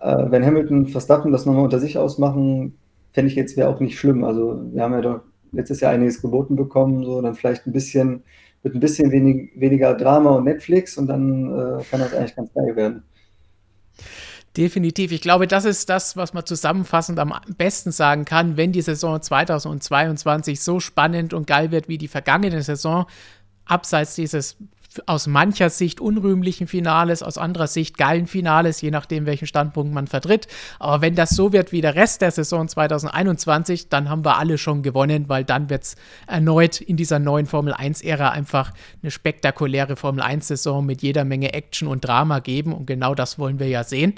äh, 0.00 0.26
wenn 0.28 0.44
Hamilton 0.44 0.78
und 0.78 0.90
Verstappen 0.90 1.32
das 1.32 1.46
nochmal 1.46 1.64
unter 1.64 1.80
sich 1.80 1.98
ausmachen, 1.98 2.76
fände 3.12 3.30
ich 3.30 3.36
jetzt 3.36 3.56
wäre 3.56 3.68
auch 3.68 3.80
nicht 3.80 3.98
schlimm. 3.98 4.24
Also 4.24 4.62
wir 4.72 4.82
haben 4.82 4.92
ja 4.92 5.00
doch 5.00 5.20
letztes 5.52 5.80
Jahr 5.80 5.92
einiges 5.92 6.22
geboten 6.22 6.56
bekommen, 6.56 7.04
so 7.04 7.20
dann 7.20 7.34
vielleicht 7.34 7.66
ein 7.66 7.72
bisschen 7.72 8.22
mit 8.62 8.74
ein 8.74 8.80
bisschen 8.80 9.10
wenig, 9.10 9.50
weniger 9.56 9.94
Drama 9.94 10.30
und 10.30 10.44
Netflix 10.44 10.98
und 10.98 11.06
dann 11.06 11.46
äh, 11.46 11.82
kann 11.90 12.00
das 12.00 12.12
eigentlich 12.12 12.36
ganz 12.36 12.52
geil 12.52 12.76
werden. 12.76 13.02
Definitiv. 14.56 15.12
Ich 15.12 15.20
glaube, 15.20 15.46
das 15.46 15.64
ist 15.64 15.88
das, 15.88 16.16
was 16.16 16.34
man 16.34 16.44
zusammenfassend 16.44 17.18
am 17.20 17.32
besten 17.56 17.92
sagen 17.92 18.24
kann, 18.24 18.56
wenn 18.56 18.72
die 18.72 18.82
Saison 18.82 19.22
2022 19.22 20.60
so 20.60 20.80
spannend 20.80 21.32
und 21.32 21.46
geil 21.46 21.70
wird 21.70 21.88
wie 21.88 21.98
die 21.98 22.08
vergangene 22.08 22.60
Saison, 22.62 23.06
abseits 23.64 24.16
dieses 24.16 24.56
aus 25.06 25.26
mancher 25.26 25.70
Sicht 25.70 26.00
unrühmlichen 26.00 26.66
Finales, 26.66 27.22
aus 27.22 27.38
anderer 27.38 27.68
Sicht 27.68 27.96
geilen 27.96 28.26
Finales, 28.26 28.80
je 28.80 28.90
nachdem, 28.90 29.24
welchen 29.24 29.46
Standpunkt 29.46 29.94
man 29.94 30.08
vertritt. 30.08 30.48
Aber 30.78 31.00
wenn 31.00 31.14
das 31.14 31.30
so 31.30 31.52
wird 31.52 31.70
wie 31.70 31.80
der 31.80 31.94
Rest 31.94 32.22
der 32.22 32.32
Saison 32.32 32.66
2021, 32.66 33.88
dann 33.88 34.08
haben 34.08 34.24
wir 34.24 34.38
alle 34.38 34.58
schon 34.58 34.82
gewonnen, 34.82 35.28
weil 35.28 35.44
dann 35.44 35.70
wird 35.70 35.84
es 35.84 35.96
erneut 36.26 36.80
in 36.80 36.96
dieser 36.96 37.18
neuen 37.20 37.46
Formel 37.46 37.72
1-Ära 37.72 38.30
einfach 38.30 38.72
eine 39.02 39.10
spektakuläre 39.10 39.94
Formel 39.94 40.24
1-Saison 40.24 40.84
mit 40.84 41.02
jeder 41.02 41.24
Menge 41.24 41.52
Action 41.52 41.86
und 41.86 42.04
Drama 42.04 42.40
geben. 42.40 42.72
Und 42.72 42.86
genau 42.86 43.14
das 43.14 43.38
wollen 43.38 43.60
wir 43.60 43.68
ja 43.68 43.84
sehen. 43.84 44.14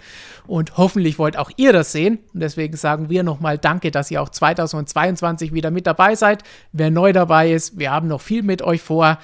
Und 0.47 0.79
hoffentlich 0.79 1.19
wollt 1.19 1.37
auch 1.37 1.51
ihr 1.57 1.73
das 1.75 1.93
sehen. 1.93 2.19
Und 2.33 2.41
deswegen 2.41 2.77
sagen 2.77 3.11
wir 3.11 3.23
nochmal 3.23 3.59
Danke, 3.59 3.91
dass 3.91 4.11
ihr 4.11 4.23
auch 4.23 4.31
2022 4.31 5.53
wieder 5.53 5.71
mit 5.71 5.87
dabei 5.87 6.15
seid. 6.15 6.43
Wer 6.73 6.91
neu 6.91 7.13
dabei 7.13 7.53
ist, 7.53 7.79
wir 7.79 7.91
haben 7.91 8.09
noch 8.09 8.23
viel 8.23 8.43
mit 8.43 8.63
euch 8.63 8.81
vor 8.81 9.19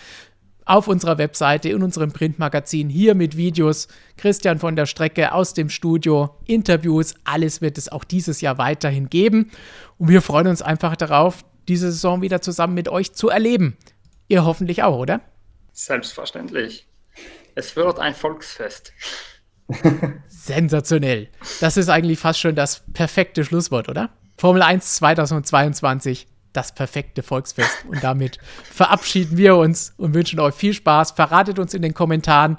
auf 0.69 0.89
unserer 0.89 1.19
Webseite, 1.19 1.69
in 1.69 1.83
unserem 1.83 2.13
Printmagazin, 2.13 2.89
hier 2.89 3.15
mit 3.15 3.37
Videos. 3.37 3.89
Christian 4.17 4.59
von 4.59 4.77
der 4.77 4.87
Strecke 4.87 5.33
aus 5.33 5.55
dem 5.55 5.71
Studio, 5.71 6.37
Interviews, 6.47 7.15
alles 7.25 7.61
wird 7.61 7.79
es 7.79 7.89
auch 7.89 8.05
dieses 8.05 8.41
Jahr 8.41 8.59
weiterhin 8.59 9.09
geben. 9.09 9.51
Und 9.99 10.09
wir 10.09 10.23
freuen 10.23 10.49
uns 10.49 10.63
einfach 10.63 10.97
darauf, 10.97 11.45
diese 11.69 11.91
Saison 11.91 12.23
wieder 12.23 12.41
zusammen 12.41 12.75
mit 12.75 12.89
euch 12.89 13.13
zu 13.13 13.29
erleben. 13.29 13.77
Ihr 14.29 14.45
hoffentlich 14.45 14.83
auch, 14.83 14.99
oder? 14.99 15.21
Selbstverständlich. 15.73 16.87
Es 17.55 17.77
wird 17.77 17.99
ein 17.99 18.15
Volksfest. 18.15 18.93
Sensationell. 20.29 21.29
Das 21.61 21.77
ist 21.77 21.89
eigentlich 21.89 22.19
fast 22.19 22.41
schon 22.41 22.55
das 22.55 22.83
perfekte 22.93 23.45
Schlusswort, 23.45 23.89
oder? 23.89 24.11
Formel 24.37 24.63
1 24.63 24.95
2022 24.97 26.27
das 26.53 26.75
perfekte 26.75 27.23
Volksfest. 27.23 27.85
Und 27.89 28.03
damit 28.03 28.39
verabschieden 28.65 29.37
wir 29.37 29.57
uns 29.57 29.95
und 29.97 30.15
wünschen 30.15 30.41
euch 30.41 30.55
viel 30.55 30.75
Spaß. 30.75 31.13
Verratet 31.13 31.59
uns 31.59 31.75
in 31.75 31.83
den 31.83 31.95
Kommentaren, 31.95 32.57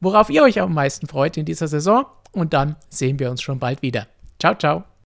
worauf 0.00 0.30
ihr 0.30 0.42
euch 0.42 0.60
am 0.60 0.74
meisten 0.74 1.06
freut 1.06 1.36
in 1.36 1.44
dieser 1.44 1.68
Saison. 1.68 2.04
Und 2.32 2.52
dann 2.52 2.76
sehen 2.88 3.18
wir 3.18 3.30
uns 3.30 3.42
schon 3.42 3.58
bald 3.58 3.82
wieder. 3.82 4.06
Ciao, 4.38 4.54
ciao. 4.54 4.89